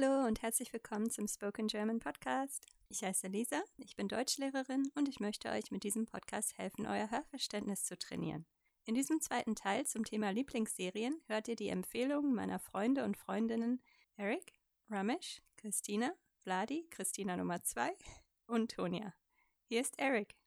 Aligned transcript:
Hallo 0.00 0.26
und 0.26 0.42
herzlich 0.42 0.72
willkommen 0.72 1.10
zum 1.10 1.26
Spoken 1.26 1.66
German 1.66 1.98
Podcast. 1.98 2.66
Ich 2.88 3.02
heiße 3.02 3.26
Lisa, 3.26 3.60
ich 3.78 3.96
bin 3.96 4.06
Deutschlehrerin 4.06 4.92
und 4.94 5.08
ich 5.08 5.18
möchte 5.18 5.48
euch 5.48 5.72
mit 5.72 5.82
diesem 5.82 6.06
Podcast 6.06 6.56
helfen, 6.56 6.86
euer 6.86 7.10
Hörverständnis 7.10 7.84
zu 7.84 7.98
trainieren. 7.98 8.46
In 8.84 8.94
diesem 8.94 9.20
zweiten 9.20 9.56
Teil 9.56 9.86
zum 9.86 10.04
Thema 10.04 10.30
Lieblingsserien 10.30 11.20
hört 11.26 11.48
ihr 11.48 11.56
die 11.56 11.68
Empfehlungen 11.68 12.32
meiner 12.32 12.60
Freunde 12.60 13.02
und 13.04 13.16
Freundinnen 13.16 13.82
Eric, 14.16 14.52
Ramesh, 14.88 15.42
Christina, 15.56 16.12
Vladi, 16.42 16.86
Christina 16.90 17.36
Nummer 17.36 17.62
2 17.62 17.90
und 18.46 18.70
Tonia. 18.70 19.14
Hier 19.64 19.80
ist 19.80 19.98
Eric. 19.98 20.37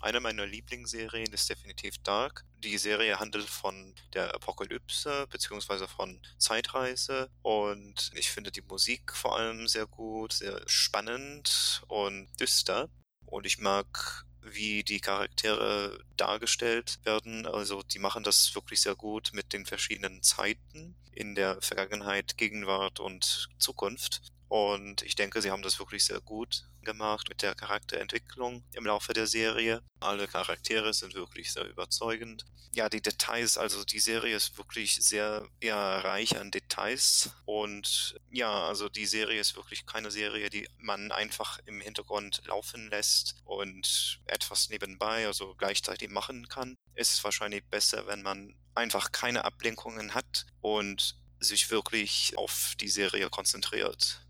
Eine 0.00 0.20
meiner 0.20 0.44
Lieblingsserien 0.44 1.32
ist 1.32 1.48
definitiv 1.48 1.96
Dark. 2.02 2.44
Die 2.58 2.76
Serie 2.76 3.18
handelt 3.18 3.48
von 3.48 3.94
der 4.12 4.34
Apokalypse 4.34 5.26
beziehungsweise 5.30 5.88
von 5.88 6.20
Zeitreise 6.38 7.30
und 7.42 8.10
ich 8.14 8.30
finde 8.30 8.50
die 8.50 8.62
Musik 8.62 9.14
vor 9.14 9.38
allem 9.38 9.66
sehr 9.66 9.86
gut, 9.86 10.34
sehr 10.34 10.60
spannend 10.66 11.82
und 11.88 12.28
düster. 12.38 12.90
Und 13.26 13.46
ich 13.46 13.58
mag 13.58 14.26
wie 14.44 14.84
die 14.84 15.00
Charaktere 15.00 15.98
dargestellt 16.16 16.98
werden. 17.04 17.46
Also 17.46 17.82
die 17.82 17.98
machen 17.98 18.22
das 18.22 18.54
wirklich 18.54 18.80
sehr 18.80 18.94
gut 18.94 19.30
mit 19.32 19.52
den 19.52 19.64
verschiedenen 19.66 20.22
Zeiten 20.22 20.94
in 21.12 21.34
der 21.34 21.60
Vergangenheit, 21.62 22.36
Gegenwart 22.36 23.00
und 23.00 23.48
Zukunft. 23.58 24.20
Und 24.48 25.02
ich 25.02 25.14
denke, 25.14 25.42
sie 25.42 25.50
haben 25.50 25.62
das 25.62 25.78
wirklich 25.78 26.04
sehr 26.04 26.20
gut 26.20 26.64
gemacht 26.84 27.28
mit 27.28 27.42
der 27.42 27.54
Charakterentwicklung 27.54 28.62
im 28.72 28.86
Laufe 28.86 29.12
der 29.12 29.26
Serie. 29.26 29.82
Alle 30.00 30.28
Charaktere 30.28 30.92
sind 30.92 31.14
wirklich 31.14 31.52
sehr 31.52 31.68
überzeugend. 31.68 32.44
Ja, 32.72 32.88
die 32.88 33.00
Details, 33.00 33.56
also 33.56 33.84
die 33.84 34.00
Serie 34.00 34.36
ist 34.36 34.58
wirklich 34.58 34.96
sehr 34.96 35.46
ja, 35.62 36.00
reich 36.00 36.38
an 36.38 36.50
Details. 36.50 37.30
Und 37.46 38.16
ja, 38.30 38.66
also 38.66 38.88
die 38.88 39.06
Serie 39.06 39.40
ist 39.40 39.56
wirklich 39.56 39.86
keine 39.86 40.10
Serie, 40.10 40.50
die 40.50 40.68
man 40.76 41.12
einfach 41.12 41.58
im 41.66 41.80
Hintergrund 41.80 42.42
laufen 42.46 42.90
lässt 42.90 43.36
und 43.44 44.20
etwas 44.26 44.68
nebenbei, 44.68 45.26
also 45.26 45.54
gleichzeitig 45.54 46.10
machen 46.10 46.48
kann. 46.48 46.76
Es 46.94 47.14
ist 47.14 47.24
wahrscheinlich 47.24 47.64
besser, 47.66 48.06
wenn 48.06 48.22
man 48.22 48.54
einfach 48.74 49.12
keine 49.12 49.44
Ablenkungen 49.44 50.14
hat 50.14 50.46
und 50.60 51.16
sich 51.38 51.70
wirklich 51.70 52.34
auf 52.36 52.74
die 52.80 52.88
Serie 52.88 53.30
konzentriert. 53.30 54.23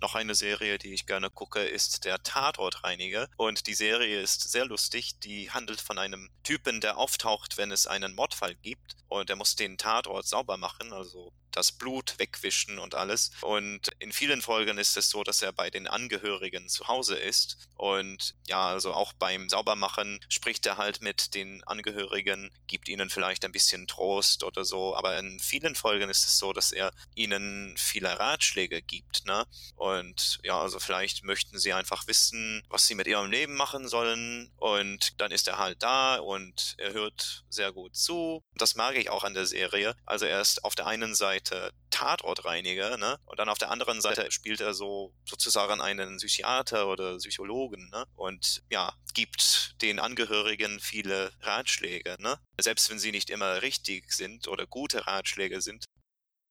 Noch 0.00 0.14
eine 0.14 0.34
Serie, 0.34 0.78
die 0.78 0.92
ich 0.92 1.06
gerne 1.06 1.30
gucke, 1.30 1.60
ist 1.60 2.04
der 2.04 2.22
Tatortreiniger. 2.22 3.28
Und 3.36 3.66
die 3.66 3.74
Serie 3.74 4.20
ist 4.20 4.50
sehr 4.50 4.66
lustig. 4.66 5.18
Die 5.20 5.50
handelt 5.50 5.80
von 5.80 5.98
einem 5.98 6.30
Typen, 6.42 6.80
der 6.80 6.98
auftaucht, 6.98 7.56
wenn 7.56 7.70
es 7.70 7.86
einen 7.86 8.14
Mordfall 8.14 8.54
gibt. 8.56 8.96
Und 9.08 9.30
er 9.30 9.36
muss 9.36 9.56
den 9.56 9.78
Tatort 9.78 10.26
sauber 10.26 10.56
machen, 10.56 10.92
also 10.92 11.32
das 11.54 11.72
Blut 11.72 12.14
wegwischen 12.18 12.78
und 12.78 12.94
alles. 12.94 13.30
Und 13.40 13.90
in 13.98 14.12
vielen 14.12 14.42
Folgen 14.42 14.78
ist 14.78 14.96
es 14.96 15.08
so, 15.08 15.22
dass 15.22 15.42
er 15.42 15.52
bei 15.52 15.70
den 15.70 15.86
Angehörigen 15.86 16.68
zu 16.68 16.88
Hause 16.88 17.16
ist. 17.16 17.56
Und 17.76 18.34
ja, 18.46 18.68
also 18.68 18.92
auch 18.92 19.12
beim 19.12 19.48
Saubermachen 19.48 20.20
spricht 20.28 20.66
er 20.66 20.76
halt 20.76 21.00
mit 21.00 21.34
den 21.34 21.62
Angehörigen, 21.64 22.50
gibt 22.66 22.88
ihnen 22.88 23.10
vielleicht 23.10 23.44
ein 23.44 23.52
bisschen 23.52 23.86
Trost 23.86 24.42
oder 24.42 24.64
so. 24.64 24.96
Aber 24.96 25.18
in 25.18 25.38
vielen 25.38 25.74
Folgen 25.74 26.10
ist 26.10 26.26
es 26.26 26.38
so, 26.38 26.52
dass 26.52 26.72
er 26.72 26.92
ihnen 27.14 27.74
viele 27.76 28.18
Ratschläge 28.18 28.82
gibt. 28.82 29.26
Ne? 29.26 29.44
Und 29.76 30.40
ja, 30.42 30.60
also 30.60 30.80
vielleicht 30.80 31.24
möchten 31.24 31.58
sie 31.58 31.72
einfach 31.72 32.06
wissen, 32.06 32.62
was 32.68 32.86
sie 32.86 32.94
mit 32.94 33.06
ihrem 33.06 33.30
Leben 33.30 33.54
machen 33.54 33.88
sollen. 33.88 34.50
Und 34.56 35.20
dann 35.20 35.30
ist 35.30 35.46
er 35.48 35.58
halt 35.58 35.82
da 35.82 36.16
und 36.16 36.74
er 36.78 36.92
hört 36.92 37.44
sehr 37.48 37.72
gut 37.72 37.94
zu. 37.96 38.42
Das 38.54 38.74
mag 38.74 38.96
ich 38.96 39.10
auch 39.10 39.24
an 39.24 39.34
der 39.34 39.46
Serie. 39.46 39.94
Also 40.04 40.26
er 40.26 40.40
ist 40.40 40.64
auf 40.64 40.74
der 40.74 40.86
einen 40.86 41.14
Seite 41.14 41.43
Seite 41.44 41.72
Tatortreiniger, 41.90 42.96
ne? 42.96 43.18
Und 43.26 43.38
dann 43.38 43.48
auf 43.48 43.58
der 43.58 43.70
anderen 43.70 44.00
Seite 44.00 44.30
spielt 44.30 44.60
er 44.60 44.74
so 44.74 45.14
sozusagen 45.24 45.80
einen 45.80 46.16
Psychiater 46.16 46.88
oder 46.88 47.16
Psychologen, 47.18 47.88
ne? 47.90 48.04
Und 48.16 48.62
ja, 48.70 48.94
gibt 49.14 49.80
den 49.80 50.00
Angehörigen 50.00 50.80
viele 50.80 51.32
Ratschläge, 51.40 52.16
ne? 52.18 52.38
Selbst 52.60 52.90
wenn 52.90 52.98
sie 52.98 53.12
nicht 53.12 53.30
immer 53.30 53.62
richtig 53.62 54.12
sind 54.12 54.48
oder 54.48 54.66
gute 54.66 55.06
Ratschläge 55.06 55.60
sind. 55.60 55.84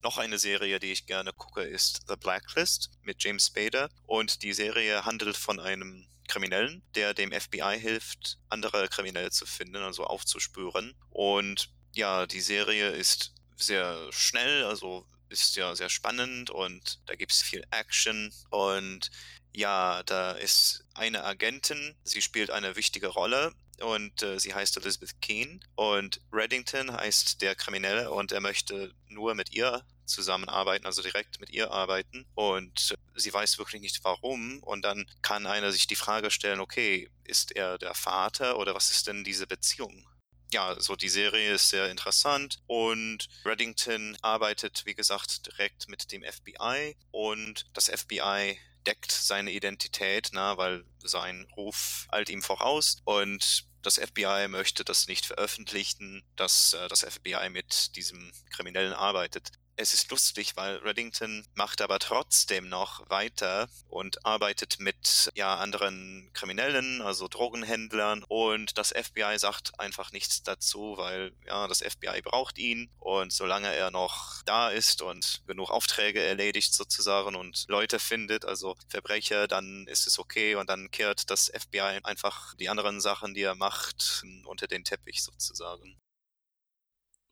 Noch 0.01 0.17
eine 0.17 0.37
Serie, 0.37 0.79
die 0.79 0.91
ich 0.91 1.05
gerne 1.05 1.31
gucke, 1.33 1.63
ist 1.63 2.01
The 2.07 2.15
Blacklist 2.15 2.91
mit 3.01 3.23
James 3.23 3.47
Spader. 3.47 3.89
Und 4.05 4.43
die 4.43 4.53
Serie 4.53 5.05
handelt 5.05 5.37
von 5.37 5.59
einem 5.59 6.07
Kriminellen, 6.27 6.83
der 6.95 7.13
dem 7.13 7.31
FBI 7.31 7.77
hilft, 7.79 8.37
andere 8.49 8.87
Kriminelle 8.89 9.31
zu 9.31 9.45
finden, 9.45 9.77
also 9.77 10.05
aufzuspüren. 10.05 10.93
Und 11.09 11.69
ja, 11.93 12.25
die 12.25 12.41
Serie 12.41 12.89
ist 12.89 13.33
sehr 13.65 14.11
schnell, 14.11 14.65
also 14.65 15.05
ist 15.29 15.55
ja 15.55 15.75
sehr 15.75 15.89
spannend 15.89 16.49
und 16.49 16.99
da 17.07 17.15
gibt 17.15 17.31
es 17.31 17.41
viel 17.41 17.65
Action 17.71 18.31
und 18.49 19.09
ja, 19.51 20.03
da 20.03 20.33
ist 20.33 20.85
eine 20.93 21.23
Agentin, 21.23 21.95
sie 22.03 22.21
spielt 22.21 22.51
eine 22.51 22.75
wichtige 22.75 23.07
Rolle 23.07 23.53
und 23.79 24.21
äh, 24.21 24.39
sie 24.39 24.53
heißt 24.53 24.77
Elizabeth 24.77 25.21
Keane 25.21 25.59
und 25.75 26.21
Reddington 26.31 26.91
heißt 26.91 27.41
der 27.41 27.55
Kriminelle 27.55 28.11
und 28.11 28.31
er 28.31 28.41
möchte 28.41 28.93
nur 29.07 29.35
mit 29.35 29.51
ihr 29.53 29.83
zusammenarbeiten, 30.05 30.85
also 30.85 31.01
direkt 31.01 31.39
mit 31.39 31.49
ihr 31.51 31.71
arbeiten 31.71 32.25
und 32.35 32.95
sie 33.15 33.33
weiß 33.33 33.57
wirklich 33.57 33.81
nicht 33.81 34.03
warum 34.03 34.61
und 34.63 34.83
dann 34.83 35.05
kann 35.21 35.45
einer 35.45 35.71
sich 35.71 35.87
die 35.87 35.95
Frage 35.95 36.29
stellen, 36.29 36.59
okay, 36.59 37.09
ist 37.23 37.55
er 37.55 37.77
der 37.77 37.93
Vater 37.93 38.57
oder 38.57 38.75
was 38.75 38.91
ist 38.91 39.07
denn 39.07 39.23
diese 39.23 39.47
Beziehung? 39.47 40.07
Ja, 40.53 40.79
so 40.79 40.95
die 40.95 41.09
Serie 41.09 41.53
ist 41.53 41.69
sehr 41.69 41.89
interessant 41.89 42.59
und 42.67 43.27
Reddington 43.43 44.17
arbeitet, 44.21 44.83
wie 44.85 44.95
gesagt, 44.95 45.47
direkt 45.47 45.89
mit 45.89 46.11
dem 46.11 46.23
FBI 46.23 46.95
und 47.11 47.65
das 47.73 47.89
FBI 47.89 48.57
deckt 48.85 49.11
seine 49.11 49.51
Identität, 49.51 50.29
na, 50.33 50.57
weil 50.57 50.85
sein 51.03 51.47
Ruf 51.55 52.07
eilt 52.09 52.29
ihm 52.29 52.41
voraus 52.41 52.97
und 53.05 53.65
das 53.81 53.97
FBI 53.97 54.47
möchte 54.47 54.85
das 54.85 55.07
nicht 55.07 55.25
veröffentlichen, 55.25 56.23
dass 56.35 56.73
äh, 56.73 56.87
das 56.87 57.01
FBI 57.01 57.49
mit 57.49 57.95
diesem 57.95 58.31
Kriminellen 58.49 58.93
arbeitet 58.93 59.51
es 59.75 59.93
ist 59.93 60.11
lustig, 60.11 60.55
weil 60.55 60.77
Reddington 60.77 61.45
macht 61.55 61.81
aber 61.81 61.99
trotzdem 61.99 62.69
noch 62.69 63.09
weiter 63.09 63.69
und 63.87 64.25
arbeitet 64.25 64.79
mit 64.79 65.31
ja 65.35 65.57
anderen 65.57 66.29
Kriminellen, 66.33 67.01
also 67.01 67.27
Drogenhändlern 67.27 68.23
und 68.23 68.77
das 68.77 68.89
FBI 68.89 69.37
sagt 69.37 69.79
einfach 69.79 70.11
nichts 70.11 70.43
dazu, 70.43 70.95
weil 70.97 71.33
ja 71.45 71.67
das 71.67 71.79
FBI 71.79 72.21
braucht 72.21 72.57
ihn 72.57 72.89
und 72.99 73.33
solange 73.33 73.73
er 73.73 73.91
noch 73.91 74.43
da 74.43 74.69
ist 74.69 75.01
und 75.01 75.41
genug 75.47 75.71
Aufträge 75.71 76.21
erledigt 76.21 76.73
sozusagen 76.73 77.35
und 77.35 77.65
Leute 77.67 77.99
findet, 77.99 78.45
also 78.45 78.75
Verbrecher, 78.87 79.47
dann 79.47 79.87
ist 79.87 80.07
es 80.07 80.19
okay 80.19 80.55
und 80.55 80.69
dann 80.69 80.91
kehrt 80.91 81.29
das 81.29 81.51
FBI 81.53 81.99
einfach 82.03 82.53
die 82.55 82.69
anderen 82.69 83.01
Sachen, 83.01 83.33
die 83.33 83.41
er 83.43 83.55
macht, 83.55 84.23
unter 84.45 84.67
den 84.67 84.83
Teppich 84.83 85.23
sozusagen. 85.23 85.99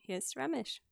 Hier 0.00 0.18
ist 0.18 0.36
Ramesh. 0.36 0.82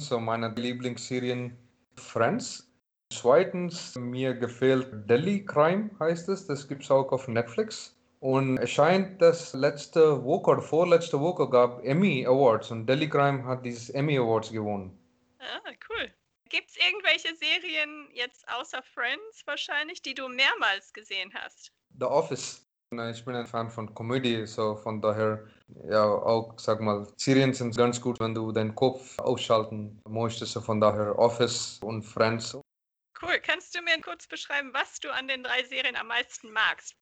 So 0.00 0.20
meine 0.20 0.50
Lieblingsserien 0.50 1.56
Friends. 1.96 2.70
Zweitens, 3.12 3.96
mir 3.96 4.34
gefällt 4.34 5.08
Delhi 5.10 5.44
Crime, 5.44 5.90
heißt 5.98 6.28
es. 6.28 6.46
Das 6.46 6.68
gibt 6.68 6.84
es 6.84 6.90
auch 6.90 7.10
auf 7.10 7.26
Netflix. 7.28 7.96
Und 8.20 8.58
es 8.58 8.70
scheint, 8.70 9.20
dass 9.20 9.52
letzte 9.52 10.22
Woche 10.24 10.52
oder 10.52 10.62
vorletzte 10.62 11.18
Woche 11.20 11.48
gab 11.48 11.84
Emmy 11.84 12.26
Awards 12.26 12.70
und 12.70 12.86
Delhi 12.86 13.08
Crime 13.08 13.44
hat 13.44 13.64
dieses 13.64 13.90
Emmy 13.90 14.18
Awards 14.18 14.50
gewonnen. 14.50 14.96
Ah, 15.38 15.72
cool. 15.88 16.12
Gibt 16.50 16.70
es 16.70 16.76
irgendwelche 16.76 17.34
Serien 17.34 18.08
jetzt 18.12 18.46
außer 18.48 18.82
Friends 18.82 19.46
wahrscheinlich, 19.46 20.02
die 20.02 20.14
du 20.14 20.28
mehrmals 20.28 20.92
gesehen 20.92 21.32
hast? 21.34 21.72
The 21.98 22.06
Office. 22.06 22.65
Ich 22.98 23.24
bin 23.24 23.34
ein 23.34 23.46
Fan 23.46 23.70
von 23.70 23.94
Komödie, 23.94 24.46
so 24.46 24.76
von 24.76 25.00
daher, 25.00 25.44
ja, 25.88 26.04
auch, 26.04 26.54
sag 26.58 26.80
mal, 26.80 27.06
Serien 27.16 27.52
sind 27.52 27.76
ganz 27.76 28.00
gut, 28.00 28.18
wenn 28.20 28.34
du 28.34 28.52
deinen 28.52 28.74
Kopf 28.74 29.18
ausschalten 29.18 30.00
möchtest, 30.08 30.52
so 30.52 30.60
von 30.60 30.80
daher 30.80 31.18
Office 31.18 31.78
und 31.82 32.02
Friends. 32.02 32.58
Cool, 33.22 33.38
kannst 33.42 33.74
du 33.74 33.82
mir 33.82 34.00
kurz 34.02 34.26
beschreiben, 34.26 34.70
was 34.72 35.00
du 35.00 35.10
an 35.10 35.28
den 35.28 35.42
drei 35.42 35.62
Serien 35.64 35.96
am 35.96 36.08
meisten 36.08 36.52
magst? 36.52 36.94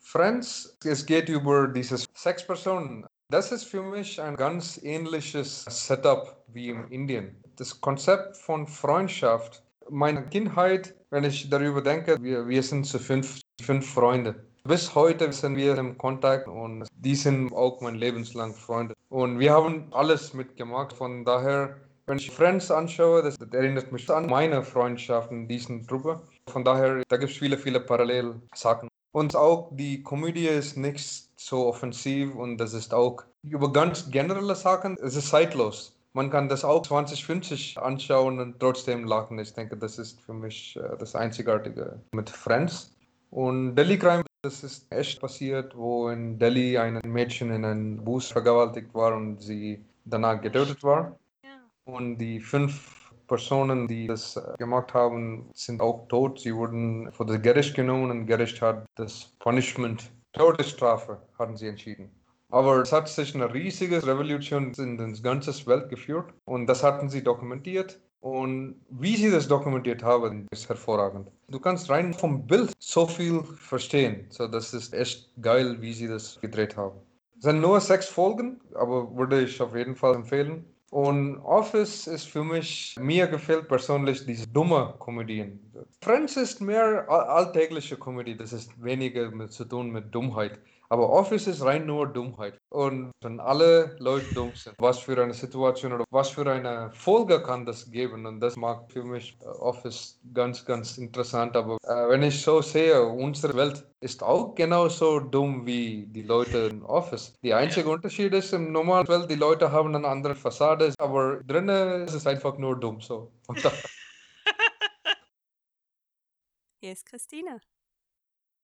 Friends, 0.00 0.76
es 0.84 1.04
geht 1.04 1.28
über 1.28 1.68
diese 1.68 1.98
sechs 2.14 2.46
Personen. 2.46 3.06
Das 3.30 3.52
ist 3.52 3.64
für 3.64 3.82
mich 3.82 4.20
ein 4.20 4.36
ganz 4.36 4.80
ähnliches 4.82 5.64
Setup 5.64 6.42
wie 6.46 6.70
in 6.70 6.88
Indien. 6.88 7.42
Das 7.56 7.78
Konzept 7.78 8.38
von 8.38 8.66
Freundschaft, 8.66 9.62
meine 9.90 10.26
Kindheit, 10.26 10.94
wenn 11.10 11.24
ich 11.24 11.50
darüber 11.50 11.82
denke, 11.82 12.16
wir, 12.22 12.48
wir 12.48 12.62
sind 12.62 12.84
zu 12.84 12.98
fünf, 12.98 13.40
fünf 13.60 13.92
Freunde. 13.92 14.47
Bis 14.68 14.94
heute 14.94 15.32
sind 15.32 15.56
wir 15.56 15.78
im 15.78 15.96
Kontakt 15.96 16.46
und 16.46 16.86
die 16.94 17.14
sind 17.14 17.54
auch 17.54 17.80
mein 17.80 17.94
lebenslang 17.94 18.52
Freunde. 18.52 18.92
Und 19.08 19.38
wir 19.38 19.54
haben 19.54 19.86
alles 19.92 20.34
mitgemacht. 20.34 20.92
Von 20.92 21.24
daher, 21.24 21.78
wenn 22.04 22.18
ich 22.18 22.30
Friends 22.30 22.70
anschaue, 22.70 23.22
das, 23.22 23.36
erinnert 23.50 23.90
mich 23.92 24.10
an 24.10 24.26
meine 24.26 24.62
Freundschaft 24.62 25.30
in 25.32 25.48
diesen 25.48 25.86
Truppe. 25.86 26.20
Von 26.48 26.64
daher, 26.64 27.02
da 27.08 27.16
gibt 27.16 27.32
es 27.32 27.38
viele, 27.38 27.56
viele 27.56 27.80
Parallelsachen. 27.80 28.90
Und 29.12 29.34
auch 29.34 29.70
die 29.72 30.02
Komödie 30.02 30.48
ist 30.48 30.76
nicht 30.76 31.30
so 31.40 31.66
offensiv 31.66 32.34
und 32.34 32.58
das 32.58 32.74
ist 32.74 32.92
auch 32.92 33.24
über 33.44 33.72
ganz 33.72 34.10
generelle 34.10 34.54
Sachen, 34.54 34.98
es 35.00 35.16
ist 35.16 35.30
zeitlos. 35.30 35.94
man 36.12 36.28
kann 36.28 36.46
das 36.50 36.62
auch 36.62 36.82
2050 36.82 37.78
anschauen 37.78 38.38
und 38.38 38.60
trotzdem 38.60 39.06
lachen. 39.06 39.38
Ich 39.38 39.54
denke, 39.54 39.78
das 39.78 39.98
ist 39.98 40.20
für 40.20 40.34
mich 40.34 40.76
äh, 40.76 40.94
das 40.98 41.14
Einzigartige 41.14 42.02
mit 42.12 42.28
Friends. 42.28 42.92
Und 43.30 43.74
Delhi 43.74 43.98
Crime, 43.98 44.24
das 44.42 44.62
ist 44.62 44.90
echt 44.92 45.20
passiert, 45.20 45.76
wo 45.76 46.08
in 46.08 46.38
Delhi 46.38 46.78
ein 46.78 47.00
Mädchen 47.04 47.50
in 47.50 47.64
einem 47.64 48.04
Bus 48.04 48.28
vergewaltigt 48.28 48.94
war 48.94 49.16
und 49.16 49.40
sie 49.42 49.84
danach 50.04 50.40
getötet 50.40 50.82
war. 50.82 51.18
Ja. 51.42 51.50
Und 51.84 52.18
die 52.18 52.40
fünf 52.40 53.10
Personen, 53.26 53.88
die 53.88 54.06
das 54.06 54.36
äh, 54.36 54.54
gemacht 54.56 54.94
haben, 54.94 55.50
sind 55.54 55.80
auch 55.80 56.06
tot. 56.08 56.40
Sie 56.40 56.54
wurden 56.54 57.10
vor 57.12 57.26
das 57.26 57.42
Gericht 57.42 57.74
genommen 57.74 58.10
und 58.10 58.26
Gericht 58.26 58.62
hat 58.62 58.86
das 58.94 59.34
Punishment, 59.40 60.10
Todesstrafe, 60.32 61.20
hatten 61.38 61.56
sie 61.56 61.68
entschieden. 61.68 62.10
Aber 62.50 62.80
es 62.80 62.92
hat 62.92 63.08
sich 63.08 63.34
eine 63.34 63.52
riesige 63.52 64.06
Revolution 64.06 64.72
in 64.78 65.14
die 65.14 65.22
ganze 65.22 65.66
Welt 65.66 65.90
geführt 65.90 66.32
und 66.46 66.66
das 66.66 66.82
hatten 66.82 67.10
sie 67.10 67.22
dokumentiert. 67.22 68.00
Und 68.20 68.76
wie 68.90 69.16
sie 69.16 69.30
das 69.30 69.46
dokumentiert 69.46 70.02
haben, 70.02 70.46
ist 70.50 70.68
hervorragend. 70.68 71.30
Du 71.48 71.60
kannst 71.60 71.88
rein 71.88 72.12
vom 72.12 72.46
Bild 72.46 72.72
so 72.78 73.06
viel 73.06 73.42
verstehen. 73.42 74.26
So, 74.30 74.48
das 74.48 74.74
ist 74.74 74.92
echt 74.92 75.30
geil, 75.40 75.80
wie 75.80 75.92
sie 75.92 76.08
das 76.08 76.40
gedreht 76.40 76.76
haben. 76.76 76.98
Es 77.36 77.44
sind 77.44 77.60
nur 77.60 77.80
sechs 77.80 78.06
Folgen, 78.08 78.60
aber 78.74 79.14
würde 79.16 79.42
ich 79.42 79.60
auf 79.62 79.74
jeden 79.76 79.94
Fall 79.94 80.16
empfehlen. 80.16 80.64
Und 80.90 81.38
Office 81.40 82.06
ist 82.06 82.28
für 82.28 82.42
mich, 82.42 82.96
mir 82.98 83.26
gefällt 83.26 83.68
persönlich 83.68 84.24
diese 84.24 84.48
dumme 84.48 84.94
Komödien. 84.98 85.60
Friends 86.00 86.36
ist 86.36 86.60
mehr 86.60 87.08
alltägliche 87.08 87.96
Komödie, 87.96 88.36
das 88.36 88.54
ist 88.54 88.82
weniger 88.82 89.30
mit 89.30 89.52
zu 89.52 89.66
tun 89.66 89.90
mit 89.90 90.14
Dummheit. 90.14 90.58
Aber 90.90 91.10
Office 91.10 91.46
ist 91.46 91.62
rein 91.62 91.84
nur 91.84 92.06
Dummheit. 92.06 92.58
Und 92.70 93.12
wenn 93.22 93.40
alle 93.40 93.94
Leute 93.98 94.32
dumm 94.34 94.52
sind, 94.54 94.74
was 94.78 95.00
für 95.00 95.22
eine 95.22 95.34
Situation 95.34 95.92
oder 95.92 96.04
was 96.10 96.30
für 96.30 96.50
eine 96.50 96.90
Folge 96.92 97.42
kann 97.42 97.66
das 97.66 97.90
geben? 97.90 98.24
Und 98.24 98.40
das 98.40 98.56
mag 98.56 98.90
für 98.90 99.04
mich 99.04 99.36
äh, 99.42 99.44
Office 99.44 100.18
ganz, 100.32 100.64
ganz 100.64 100.96
interessant. 100.96 101.56
Aber 101.56 101.76
äh, 101.82 102.08
wenn 102.08 102.22
ich 102.22 102.40
so 102.40 102.62
sehe, 102.62 103.04
unsere 103.04 103.54
Welt 103.54 103.86
ist 104.00 104.22
auch 104.22 104.54
genauso 104.54 105.20
dumm 105.20 105.66
wie 105.66 106.06
die 106.06 106.22
Leute 106.22 106.68
in 106.70 106.82
Office. 106.82 107.34
Die 107.42 107.52
einzige 107.52 107.90
Unterschied 107.90 108.32
ist, 108.32 108.54
im 108.54 108.72
normalen 108.72 109.08
Welt, 109.08 109.30
die 109.30 109.34
Leute 109.34 109.70
haben 109.70 109.94
eine 109.94 110.08
andere 110.08 110.34
Fassade, 110.34 110.94
aber 110.98 111.42
drinnen 111.44 112.04
ist 112.06 112.14
es 112.14 112.26
einfach 112.26 112.56
nur 112.56 112.80
dumm 112.80 113.00
so. 113.00 113.30
Hier 116.80 116.92
ist 116.92 117.04
Christina. 117.04 117.58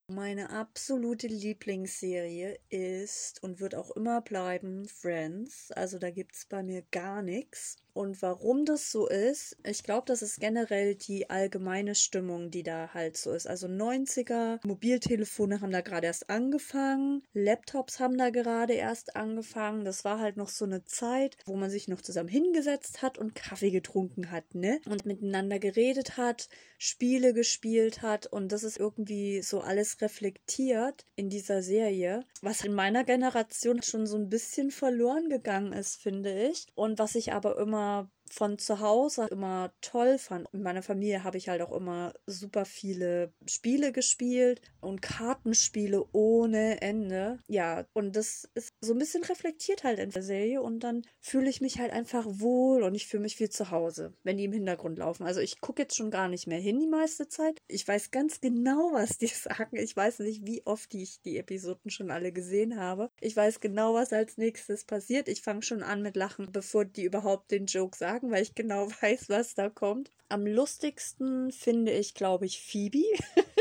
Meine 0.09 0.49
absolute 0.49 1.27
Lieblingsserie 1.27 2.59
ist 2.71 3.43
und 3.43 3.61
wird 3.61 3.75
auch 3.75 3.91
immer 3.91 4.23
bleiben 4.23 4.89
Friends. 4.89 5.71
Also 5.73 5.99
da 5.99 6.11
gibt's 6.11 6.47
bei 6.47 6.63
mir 6.63 6.83
gar 6.91 7.21
nichts. 7.21 7.77
Und 7.95 8.23
warum 8.23 8.65
das 8.65 8.91
so 8.91 9.07
ist, 9.07 9.57
ich 9.65 9.85
glaube, 9.85 10.03
das 10.07 10.21
ist 10.21 10.41
generell 10.41 10.97
die 10.97 11.31
allgemeine 11.31 11.95
Stimmung, 11.95 12.51
die 12.51 12.65
da 12.65 12.93
halt 12.93 13.17
so 13.17 13.31
ist. 13.31 13.47
Also 13.47 13.69
90er, 13.69 14.59
Mobiltelefone 14.67 15.61
haben 15.61 15.71
da 15.71 15.81
gerade 15.81 16.09
erst 16.09 16.29
angefangen, 16.29 17.23
Laptops 17.35 18.01
haben 18.01 18.19
da 18.19 18.31
gerade 18.31 18.73
erst 18.73 19.15
angefangen. 19.15 19.85
Das 19.85 20.05
war 20.05 20.19
halt 20.19 20.37
noch 20.37 20.49
so 20.49 20.65
eine 20.65 20.85
Zeit, 20.85 21.37
wo 21.47 21.55
man 21.55 21.71
sich 21.71 21.87
noch 21.87 22.03
zusammen 22.03 22.29
hingesetzt 22.29 23.01
hat 23.01 23.17
und 23.17 23.37
Kaffee 23.37 23.71
getrunken 23.71 24.33
hat, 24.33 24.57
ne? 24.57 24.81
Und 24.91 25.07
miteinander 25.07 25.61
geredet 25.61 26.17
hat, 26.17 26.49
Spiele 26.79 27.33
gespielt 27.33 28.03
hat 28.03 28.27
und 28.27 28.51
das 28.51 28.65
ist 28.65 28.77
irgendwie 28.77 29.41
so 29.41 29.61
alles 29.61 30.01
reflektiert 30.01 31.07
in 31.15 31.31
dieser 31.31 31.63
Serie, 31.63 32.25
was 32.43 32.65
in 32.65 32.75
meiner 32.75 33.05
Generation 33.05 33.83
schon 33.83 34.09
so 34.09 34.17
ein 34.17 34.29
bisschen 34.29 34.73
verloren 34.73 35.29
gegangen 35.29 35.73
ist, 35.73 36.03
finde 36.03 36.49
ich. 36.49 36.67
Und 36.75 36.99
was 36.99 37.15
ich 37.15 37.33
aber 37.33 37.57
immer 37.59 37.84
uh, 37.85 38.05
von 38.35 38.59
zu 38.59 38.81
Hause 38.81 39.29
immer 39.31 39.73
toll 39.81 40.19
fand. 40.19 40.49
In 40.53 40.63
meiner 40.63 40.83
Familie 40.83 41.23
habe 41.23 41.39
ich 41.39 41.49
halt 41.49 41.63
auch 41.63 41.73
immer 41.73 42.15
super 42.27 42.65
viele 42.65 43.33
Spiele 43.49 43.93
gespielt 43.93 44.61
und 44.81 45.03
Kartenspiele 45.03 46.05
ohne 46.13 46.81
Ende. 46.83 47.39
Ja, 47.47 47.87
und 47.93 48.17
das 48.17 48.51
ist 48.55 48.71
so 48.81 48.93
ein 48.93 48.99
bisschen 48.99 49.23
reflektiert 49.23 49.85
halt 49.85 50.01
in 50.01 50.11
der 50.11 50.23
Serie 50.23 50.61
und 50.63 50.81
dann 50.81 51.03
fühle 51.21 51.49
ich 51.49 51.61
mich 51.61 51.79
halt 51.79 51.93
einfach 51.93 52.27
wohl 52.27 52.83
und 52.83 52.95
ich 52.95 53.07
fühle 53.07 53.23
mich 53.23 53.39
wie 53.39 53.49
zu 53.49 53.71
Hause, 53.71 54.15
wenn 54.25 54.37
die 54.37 54.45
im 54.45 54.53
Hintergrund 54.53 54.99
laufen. 54.99 55.25
Also 55.25 55.41
ich 55.41 55.61
gucke 55.61 55.83
jetzt 55.83 55.97
schon 55.97 56.11
gar 56.11 56.29
nicht 56.29 56.49
mehr 56.49 56.59
hin 56.59 56.81
die 56.81 56.89
meiste 56.89 57.29
Zeit. 57.29 57.63
Ich 57.69 57.87
weiß 57.87 58.11
ganz 58.11 58.41
genau, 58.41 58.91
was 58.93 59.17
die 59.17 59.27
sagen. 59.29 59.77
Ich 59.77 59.97
weiß 59.97 60.19
nicht, 60.21 60.45
wie 60.45 60.67
oft 60.67 60.93
ich 60.95 61.23
die 61.23 61.39
Episoden 61.39 61.91
schon 61.91 62.11
alle 62.11 62.33
gesehen 62.33 62.81
habe. 62.81 63.11
Ich 63.21 63.37
weiß 63.37 63.61
genau, 63.61 63.95
was 63.95 64.13
als 64.13 64.37
nächstes 64.39 64.85
passiert. 64.85 65.29
Ich 65.29 65.43
fange 65.43 65.63
schon 65.63 65.85
an 65.85 66.03
mit 66.03 66.17
Lachen, 66.17 66.51
bevor 66.51 66.85
die 66.85 67.05
überhaupt 67.05 67.53
den 67.53 67.67
Joke 67.67 67.97
sagen 67.97 68.24
sagen, 68.25 68.31
weil 68.33 68.43
ich 68.43 68.55
genau 68.55 68.89
weiß, 69.03 69.29
was 69.29 69.55
da 69.55 69.69
kommt. 69.69 70.11
Am 70.29 70.47
lustigsten 70.47 71.53
finde 71.53 71.93
ich, 71.93 72.15
glaube 72.15 72.47
ich, 72.47 72.61
Phoebe. 72.61 73.05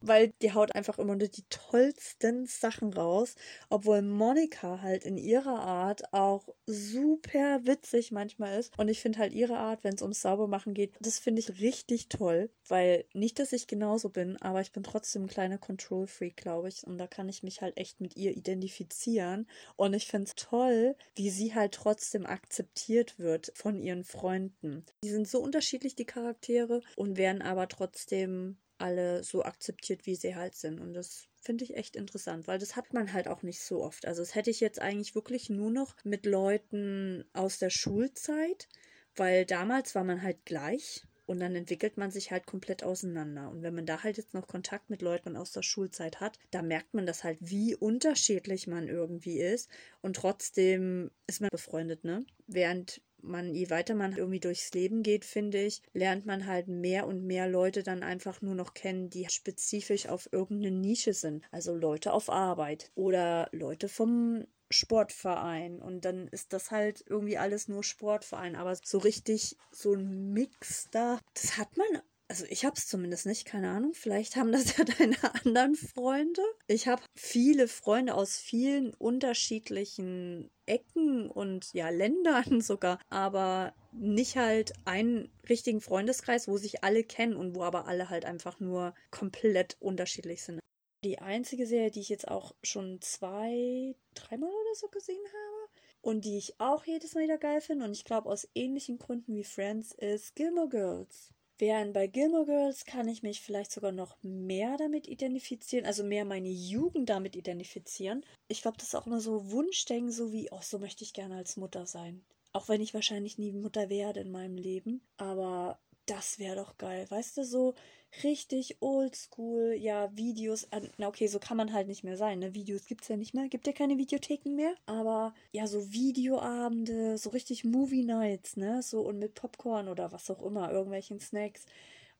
weil 0.00 0.32
die 0.42 0.52
haut 0.52 0.74
einfach 0.74 0.98
immer 0.98 1.16
nur 1.16 1.28
die 1.28 1.44
tollsten 1.50 2.46
Sachen 2.46 2.92
raus, 2.92 3.34
obwohl 3.68 4.02
Monika 4.02 4.80
halt 4.80 5.04
in 5.04 5.16
ihrer 5.16 5.60
Art 5.60 6.12
auch 6.12 6.48
super 6.66 7.60
witzig 7.64 8.12
manchmal 8.12 8.58
ist. 8.58 8.76
Und 8.78 8.88
ich 8.88 9.00
finde 9.00 9.18
halt 9.18 9.32
ihre 9.32 9.58
Art, 9.58 9.84
wenn 9.84 9.94
es 9.94 10.02
ums 10.02 10.22
Saubermachen 10.22 10.74
geht, 10.74 10.94
das 11.00 11.18
finde 11.18 11.40
ich 11.40 11.60
richtig 11.60 12.08
toll, 12.08 12.50
weil 12.68 13.04
nicht, 13.12 13.38
dass 13.38 13.52
ich 13.52 13.66
genauso 13.66 14.08
bin, 14.08 14.36
aber 14.38 14.60
ich 14.60 14.72
bin 14.72 14.82
trotzdem 14.82 15.24
ein 15.24 15.28
kleiner 15.28 15.58
Control 15.58 16.06
Freak, 16.06 16.36
glaube 16.36 16.68
ich, 16.68 16.86
und 16.86 16.98
da 16.98 17.06
kann 17.06 17.28
ich 17.28 17.42
mich 17.42 17.60
halt 17.60 17.76
echt 17.76 18.00
mit 18.00 18.16
ihr 18.16 18.36
identifizieren. 18.36 19.46
Und 19.76 19.94
ich 19.94 20.06
finde 20.06 20.26
es 20.26 20.34
toll, 20.34 20.96
wie 21.14 21.30
sie 21.30 21.54
halt 21.54 21.72
trotzdem 21.72 22.26
akzeptiert 22.26 23.18
wird 23.18 23.52
von 23.54 23.80
ihren 23.80 24.04
Freunden. 24.04 24.84
Die 25.04 25.10
sind 25.10 25.28
so 25.28 25.40
unterschiedlich 25.40 25.94
die 25.94 26.04
Charaktere 26.04 26.82
und 26.96 27.16
werden 27.16 27.42
aber 27.42 27.68
trotzdem 27.68 28.56
alle 28.80 29.22
so 29.24 29.44
akzeptiert, 29.44 30.06
wie 30.06 30.14
sie 30.14 30.34
halt 30.34 30.54
sind. 30.54 30.80
Und 30.80 30.94
das 30.94 31.28
finde 31.40 31.64
ich 31.64 31.76
echt 31.76 31.96
interessant, 31.96 32.46
weil 32.46 32.58
das 32.58 32.76
hat 32.76 32.92
man 32.92 33.12
halt 33.12 33.28
auch 33.28 33.42
nicht 33.42 33.60
so 33.60 33.82
oft. 33.82 34.06
Also 34.06 34.22
das 34.22 34.34
hätte 34.34 34.50
ich 34.50 34.60
jetzt 34.60 34.80
eigentlich 34.80 35.14
wirklich 35.14 35.50
nur 35.50 35.70
noch 35.70 35.94
mit 36.04 36.26
Leuten 36.26 37.24
aus 37.32 37.58
der 37.58 37.70
Schulzeit, 37.70 38.68
weil 39.16 39.46
damals 39.46 39.94
war 39.94 40.04
man 40.04 40.22
halt 40.22 40.44
gleich 40.44 41.04
und 41.30 41.38
dann 41.38 41.54
entwickelt 41.54 41.96
man 41.96 42.10
sich 42.10 42.32
halt 42.32 42.44
komplett 42.44 42.82
auseinander. 42.82 43.48
Und 43.50 43.62
wenn 43.62 43.74
man 43.74 43.86
da 43.86 44.02
halt 44.02 44.16
jetzt 44.16 44.34
noch 44.34 44.48
Kontakt 44.48 44.90
mit 44.90 45.00
Leuten 45.00 45.36
aus 45.36 45.52
der 45.52 45.62
Schulzeit 45.62 46.18
hat, 46.18 46.40
da 46.50 46.60
merkt 46.60 46.92
man 46.92 47.06
das 47.06 47.22
halt, 47.22 47.38
wie 47.40 47.76
unterschiedlich 47.76 48.66
man 48.66 48.88
irgendwie 48.88 49.38
ist. 49.38 49.70
Und 50.00 50.16
trotzdem 50.16 51.12
ist 51.28 51.40
man 51.40 51.50
befreundet, 51.50 52.02
ne? 52.02 52.26
Während 52.48 53.00
man, 53.22 53.54
je 53.54 53.70
weiter 53.70 53.94
man 53.94 54.16
irgendwie 54.16 54.40
durchs 54.40 54.72
Leben 54.72 55.02
geht, 55.02 55.24
finde 55.24 55.62
ich, 55.62 55.82
lernt 55.92 56.26
man 56.26 56.46
halt 56.46 56.68
mehr 56.68 57.06
und 57.06 57.24
mehr 57.24 57.48
Leute 57.48 57.82
dann 57.82 58.02
einfach 58.02 58.42
nur 58.42 58.54
noch 58.54 58.74
kennen, 58.74 59.10
die 59.10 59.26
spezifisch 59.30 60.08
auf 60.08 60.28
irgendeine 60.32 60.76
Nische 60.76 61.14
sind. 61.14 61.44
Also 61.50 61.74
Leute 61.74 62.12
auf 62.12 62.30
Arbeit 62.30 62.90
oder 62.94 63.48
Leute 63.52 63.88
vom 63.88 64.46
Sportverein 64.70 65.80
und 65.80 66.04
dann 66.04 66.28
ist 66.28 66.52
das 66.52 66.70
halt 66.70 67.04
irgendwie 67.08 67.38
alles 67.38 67.66
nur 67.66 67.82
Sportverein, 67.82 68.54
aber 68.54 68.76
so 68.76 68.98
richtig 68.98 69.56
so 69.72 69.94
ein 69.94 70.32
Mix 70.32 70.88
da, 70.92 71.18
das 71.34 71.58
hat 71.58 71.76
man 71.76 72.02
also 72.30 72.44
ich 72.48 72.64
habe 72.64 72.76
es 72.76 72.86
zumindest 72.86 73.26
nicht, 73.26 73.44
keine 73.44 73.70
Ahnung. 73.70 73.92
Vielleicht 73.92 74.36
haben 74.36 74.52
das 74.52 74.76
ja 74.76 74.84
deine 74.84 75.16
anderen 75.44 75.74
Freunde. 75.74 76.42
Ich 76.68 76.86
habe 76.86 77.02
viele 77.16 77.66
Freunde 77.66 78.14
aus 78.14 78.36
vielen 78.36 78.94
unterschiedlichen 78.94 80.48
Ecken 80.64 81.28
und 81.28 81.72
ja 81.74 81.90
Ländern 81.90 82.60
sogar, 82.60 83.00
aber 83.10 83.74
nicht 83.92 84.36
halt 84.36 84.72
einen 84.84 85.28
richtigen 85.48 85.80
Freundeskreis, 85.80 86.46
wo 86.46 86.56
sich 86.56 86.84
alle 86.84 87.02
kennen 87.02 87.34
und 87.34 87.56
wo 87.56 87.64
aber 87.64 87.88
alle 87.88 88.08
halt 88.10 88.24
einfach 88.24 88.60
nur 88.60 88.94
komplett 89.10 89.76
unterschiedlich 89.80 90.44
sind. 90.44 90.60
Die 91.02 91.18
einzige 91.18 91.66
Serie, 91.66 91.90
die 91.90 92.00
ich 92.00 92.10
jetzt 92.10 92.28
auch 92.28 92.54
schon 92.62 93.00
zwei, 93.00 93.96
dreimal 94.14 94.50
oder 94.50 94.74
so 94.76 94.86
gesehen 94.86 95.24
habe 95.26 95.72
und 96.00 96.24
die 96.24 96.38
ich 96.38 96.60
auch 96.60 96.84
jedes 96.84 97.14
Mal 97.14 97.24
wieder 97.24 97.38
geil 97.38 97.60
finde 97.60 97.86
und 97.86 97.92
ich 97.92 98.04
glaube 98.04 98.28
aus 98.28 98.46
ähnlichen 98.54 98.98
Gründen 98.98 99.34
wie 99.34 99.42
Friends 99.42 99.92
ist 99.92 100.36
Gilmore 100.36 100.68
Girls. 100.68 101.32
Während 101.60 101.92
bei 101.92 102.06
Gilmore 102.06 102.46
Girls 102.46 102.86
kann 102.86 103.06
ich 103.06 103.22
mich 103.22 103.42
vielleicht 103.42 103.70
sogar 103.70 103.92
noch 103.92 104.16
mehr 104.22 104.78
damit 104.78 105.06
identifizieren, 105.06 105.84
also 105.84 106.02
mehr 106.02 106.24
meine 106.24 106.48
Jugend 106.48 107.10
damit 107.10 107.36
identifizieren. 107.36 108.24
Ich 108.48 108.62
glaube, 108.62 108.78
das 108.78 108.88
ist 108.88 108.94
auch 108.94 109.06
immer 109.06 109.20
so 109.20 109.50
Wunschdenken, 109.50 110.10
so 110.10 110.32
wie, 110.32 110.48
oh, 110.52 110.62
so 110.62 110.78
möchte 110.78 111.04
ich 111.04 111.12
gerne 111.12 111.36
als 111.36 111.58
Mutter 111.58 111.84
sein. 111.84 112.24
Auch 112.52 112.70
wenn 112.70 112.80
ich 112.80 112.94
wahrscheinlich 112.94 113.36
nie 113.36 113.52
Mutter 113.52 113.90
werde 113.90 114.20
in 114.20 114.30
meinem 114.30 114.56
Leben. 114.56 115.02
Aber 115.18 115.78
das 116.06 116.38
wäre 116.38 116.56
doch 116.56 116.78
geil. 116.78 117.04
Weißt 117.10 117.36
du, 117.36 117.44
so 117.44 117.74
richtig 118.22 118.76
oldschool, 118.80 119.74
ja, 119.78 120.14
Videos. 120.16 120.68
Na, 120.98 121.08
okay, 121.08 121.26
so 121.26 121.38
kann 121.38 121.56
man 121.56 121.72
halt 121.72 121.88
nicht 121.88 122.04
mehr 122.04 122.16
sein. 122.16 122.38
Ne? 122.38 122.54
Videos 122.54 122.86
gibt 122.86 123.02
es 123.02 123.08
ja 123.08 123.16
nicht 123.16 123.34
mehr. 123.34 123.48
Gibt 123.48 123.66
ja 123.66 123.72
keine 123.72 123.98
Videotheken 123.98 124.54
mehr. 124.54 124.74
Aber 124.86 125.34
ja, 125.52 125.66
so 125.66 125.92
Videoabende, 125.92 127.18
so 127.18 127.30
richtig 127.30 127.64
Movie 127.64 128.04
Nights, 128.04 128.56
ne? 128.56 128.82
So 128.82 129.00
und 129.02 129.18
mit 129.18 129.34
Popcorn 129.34 129.88
oder 129.88 130.12
was 130.12 130.30
auch 130.30 130.42
immer, 130.42 130.70
irgendwelchen 130.70 131.20
Snacks. 131.20 131.64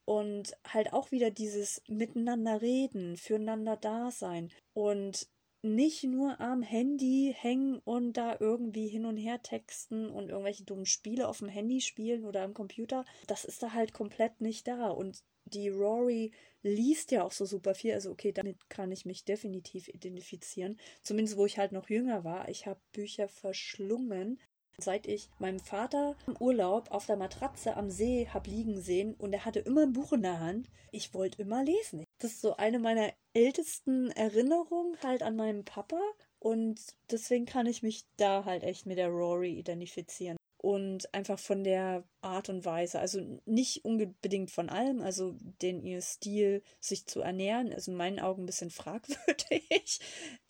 Und 0.04 0.56
halt 0.66 0.92
auch 0.92 1.12
wieder 1.12 1.30
dieses 1.30 1.82
Miteinander 1.88 2.62
reden, 2.62 3.16
füreinander 3.16 3.76
da 3.76 4.10
sein. 4.10 4.50
Und 4.72 5.28
nicht 5.62 6.04
nur 6.04 6.40
am 6.40 6.62
Handy 6.62 7.34
hängen 7.36 7.80
und 7.84 8.14
da 8.14 8.36
irgendwie 8.40 8.88
hin 8.88 9.04
und 9.04 9.18
her 9.18 9.42
texten 9.42 10.08
und 10.08 10.30
irgendwelche 10.30 10.64
dummen 10.64 10.86
Spiele 10.86 11.28
auf 11.28 11.38
dem 11.38 11.48
Handy 11.48 11.82
spielen 11.82 12.24
oder 12.24 12.42
am 12.42 12.54
Computer. 12.54 13.04
Das 13.26 13.44
ist 13.44 13.62
da 13.62 13.74
halt 13.74 13.92
komplett 13.92 14.40
nicht 14.40 14.66
da. 14.66 14.88
Und 14.88 15.22
die 15.54 15.68
Rory 15.68 16.32
liest 16.62 17.10
ja 17.10 17.24
auch 17.24 17.32
so 17.32 17.44
super 17.44 17.74
viel. 17.74 17.94
Also 17.94 18.10
okay, 18.10 18.32
damit 18.32 18.68
kann 18.68 18.92
ich 18.92 19.06
mich 19.06 19.24
definitiv 19.24 19.88
identifizieren. 19.88 20.78
Zumindest 21.02 21.36
wo 21.36 21.46
ich 21.46 21.58
halt 21.58 21.72
noch 21.72 21.88
jünger 21.88 22.24
war. 22.24 22.48
Ich 22.48 22.66
habe 22.66 22.80
Bücher 22.92 23.28
verschlungen. 23.28 24.38
Seit 24.78 25.06
ich 25.06 25.28
meinem 25.38 25.60
Vater 25.60 26.16
im 26.26 26.36
Urlaub 26.38 26.90
auf 26.90 27.04
der 27.04 27.16
Matratze 27.16 27.76
am 27.76 27.90
See 27.90 28.28
hab 28.32 28.46
liegen 28.46 28.80
sehen 28.80 29.14
und 29.14 29.32
er 29.34 29.44
hatte 29.44 29.58
immer 29.58 29.82
ein 29.82 29.92
Buch 29.92 30.14
in 30.14 30.22
der 30.22 30.40
Hand, 30.40 30.70
ich 30.90 31.12
wollte 31.12 31.42
immer 31.42 31.62
lesen. 31.62 32.04
Das 32.18 32.30
ist 32.30 32.40
so 32.40 32.56
eine 32.56 32.78
meiner 32.78 33.12
ältesten 33.34 34.10
Erinnerungen 34.12 34.96
halt 35.02 35.22
an 35.22 35.36
meinen 35.36 35.66
Papa 35.66 36.00
und 36.38 36.80
deswegen 37.10 37.44
kann 37.44 37.66
ich 37.66 37.82
mich 37.82 38.06
da 38.16 38.46
halt 38.46 38.62
echt 38.62 38.86
mit 38.86 38.96
der 38.96 39.08
Rory 39.08 39.52
identifizieren 39.52 40.38
und 40.62 41.12
einfach 41.14 41.38
von 41.38 41.64
der 41.64 42.04
Art 42.20 42.50
und 42.50 42.66
Weise, 42.66 43.00
also 43.00 43.40
nicht 43.46 43.82
unbedingt 43.84 44.50
von 44.50 44.68
allem, 44.68 45.00
also 45.00 45.34
den 45.62 45.82
ihr 45.82 46.02
Stil, 46.02 46.62
sich 46.80 47.06
zu 47.06 47.20
ernähren, 47.22 47.68
ist 47.68 47.88
in 47.88 47.94
meinen 47.94 48.20
Augen 48.20 48.42
ein 48.42 48.46
bisschen 48.46 48.70
fragwürdig, 48.70 50.00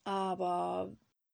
aber 0.02 0.92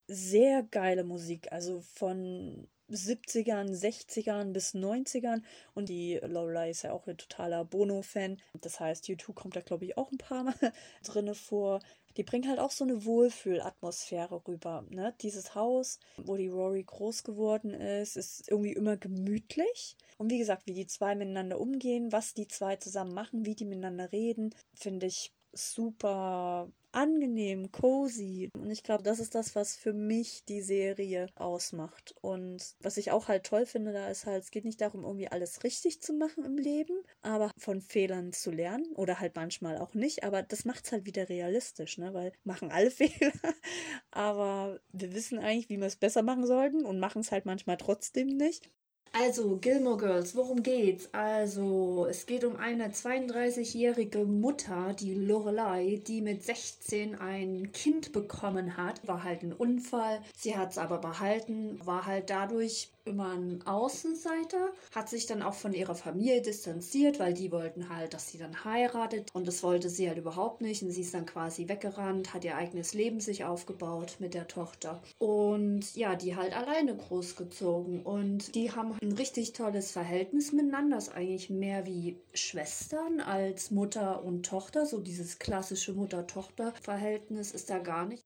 sehr 0.08 0.62
geile 0.62 1.04
Musik, 1.04 1.50
also 1.52 1.80
von 1.80 2.68
70ern, 2.90 3.70
60ern 3.72 4.52
bis 4.52 4.74
90ern 4.74 5.42
und 5.74 5.88
die 5.88 6.20
Lorelei 6.22 6.70
ist 6.70 6.82
ja 6.82 6.92
auch 6.92 7.06
ein 7.06 7.16
totaler 7.16 7.64
Bono-Fan. 7.64 8.40
Das 8.60 8.78
heißt, 8.78 9.06
U2 9.06 9.32
kommt 9.32 9.56
da, 9.56 9.60
glaube 9.60 9.86
ich, 9.86 9.96
auch 9.96 10.12
ein 10.12 10.18
paar 10.18 10.44
Mal 10.44 10.54
drinne 11.02 11.34
vor 11.34 11.80
die 12.16 12.22
bringen 12.22 12.48
halt 12.48 12.58
auch 12.58 12.70
so 12.70 12.84
eine 12.84 13.04
Wohlfühlatmosphäre 13.04 14.42
rüber. 14.46 14.84
Ne? 14.90 15.14
Dieses 15.20 15.54
Haus, 15.54 15.98
wo 16.16 16.36
die 16.36 16.48
Rory 16.48 16.82
groß 16.82 17.24
geworden 17.24 17.70
ist, 17.70 18.16
ist 18.16 18.48
irgendwie 18.48 18.72
immer 18.72 18.96
gemütlich. 18.96 19.96
Und 20.18 20.30
wie 20.30 20.38
gesagt, 20.38 20.66
wie 20.66 20.74
die 20.74 20.86
zwei 20.86 21.14
miteinander 21.14 21.60
umgehen, 21.60 22.12
was 22.12 22.34
die 22.34 22.48
zwei 22.48 22.76
zusammen 22.76 23.14
machen, 23.14 23.44
wie 23.44 23.54
die 23.54 23.64
miteinander 23.64 24.12
reden, 24.12 24.54
finde 24.74 25.06
ich 25.06 25.32
super 25.56 26.70
angenehm, 26.92 27.70
cozy. 27.72 28.50
Und 28.54 28.70
ich 28.70 28.82
glaube, 28.82 29.02
das 29.02 29.18
ist 29.18 29.34
das, 29.34 29.54
was 29.54 29.76
für 29.76 29.92
mich 29.92 30.44
die 30.46 30.62
Serie 30.62 31.28
ausmacht. 31.34 32.14
Und 32.22 32.74
was 32.80 32.96
ich 32.96 33.10
auch 33.10 33.28
halt 33.28 33.44
toll 33.44 33.66
finde, 33.66 33.92
da 33.92 34.08
ist 34.08 34.24
halt, 34.24 34.42
es 34.42 34.50
geht 34.50 34.64
nicht 34.64 34.80
darum, 34.80 35.04
irgendwie 35.04 35.28
alles 35.28 35.62
richtig 35.62 36.00
zu 36.00 36.14
machen 36.14 36.44
im 36.44 36.56
Leben, 36.56 36.94
aber 37.20 37.50
von 37.58 37.82
Fehlern 37.82 38.32
zu 38.32 38.50
lernen 38.50 38.86
oder 38.94 39.20
halt 39.20 39.36
manchmal 39.36 39.78
auch 39.78 39.94
nicht. 39.94 40.24
Aber 40.24 40.42
das 40.42 40.64
macht 40.64 40.86
es 40.86 40.92
halt 40.92 41.04
wieder 41.04 41.28
realistisch, 41.28 41.98
ne? 41.98 42.14
Weil 42.14 42.32
machen 42.44 42.70
alle 42.70 42.90
Fehler, 42.90 43.32
aber 44.10 44.80
wir 44.92 45.12
wissen 45.12 45.38
eigentlich, 45.38 45.68
wie 45.68 45.78
wir 45.78 45.86
es 45.86 45.96
besser 45.96 46.22
machen 46.22 46.46
sollten 46.46 46.86
und 46.86 46.98
machen 46.98 47.20
es 47.20 47.30
halt 47.30 47.44
manchmal 47.44 47.76
trotzdem 47.76 48.28
nicht. 48.28 48.70
Also, 49.18 49.56
Gilmore 49.56 49.96
Girls, 49.96 50.36
worum 50.36 50.62
geht's? 50.62 51.08
Also, 51.12 52.06
es 52.06 52.26
geht 52.26 52.44
um 52.44 52.56
eine 52.56 52.90
32-jährige 52.90 54.26
Mutter, 54.26 54.92
die 54.92 55.14
Lorelei, 55.14 56.02
die 56.06 56.20
mit 56.20 56.42
16 56.42 57.14
ein 57.14 57.72
Kind 57.72 58.12
bekommen 58.12 58.76
hat. 58.76 59.08
War 59.08 59.24
halt 59.24 59.42
ein 59.42 59.54
Unfall. 59.54 60.20
Sie 60.36 60.54
hat 60.54 60.72
es 60.72 60.78
aber 60.78 60.98
behalten, 60.98 61.80
war 61.86 62.04
halt 62.04 62.28
dadurch 62.28 62.90
immer 63.06 63.32
ein 63.32 63.62
Außenseiter, 63.66 64.72
hat 64.94 65.08
sich 65.08 65.26
dann 65.26 65.42
auch 65.42 65.54
von 65.54 65.72
ihrer 65.72 65.94
Familie 65.94 66.42
distanziert, 66.42 67.18
weil 67.18 67.34
die 67.34 67.52
wollten 67.52 67.88
halt, 67.88 68.14
dass 68.14 68.30
sie 68.30 68.38
dann 68.38 68.64
heiratet 68.64 69.30
und 69.32 69.46
das 69.46 69.62
wollte 69.62 69.88
sie 69.88 70.08
halt 70.08 70.18
überhaupt 70.18 70.60
nicht 70.60 70.82
und 70.82 70.90
sie 70.90 71.02
ist 71.02 71.14
dann 71.14 71.26
quasi 71.26 71.68
weggerannt, 71.68 72.34
hat 72.34 72.44
ihr 72.44 72.56
eigenes 72.56 72.94
Leben 72.94 73.20
sich 73.20 73.44
aufgebaut 73.44 74.16
mit 74.18 74.34
der 74.34 74.48
Tochter 74.48 75.02
und 75.18 75.94
ja, 75.94 76.14
die 76.14 76.36
halt 76.36 76.56
alleine 76.56 76.96
großgezogen 76.96 78.02
und 78.02 78.54
die 78.54 78.72
haben 78.72 78.94
ein 79.02 79.12
richtig 79.12 79.52
tolles 79.52 79.90
Verhältnis 79.92 80.52
miteinander, 80.52 80.98
ist 80.98 81.14
eigentlich 81.14 81.50
mehr 81.50 81.86
wie 81.86 82.16
Schwestern 82.34 83.20
als 83.20 83.70
Mutter 83.70 84.24
und 84.24 84.46
Tochter, 84.46 84.86
so 84.86 85.00
dieses 85.00 85.38
klassische 85.38 85.92
Mutter-Tochter-Verhältnis 85.92 87.52
ist 87.52 87.70
da 87.70 87.78
gar 87.78 88.06
nicht. 88.06 88.24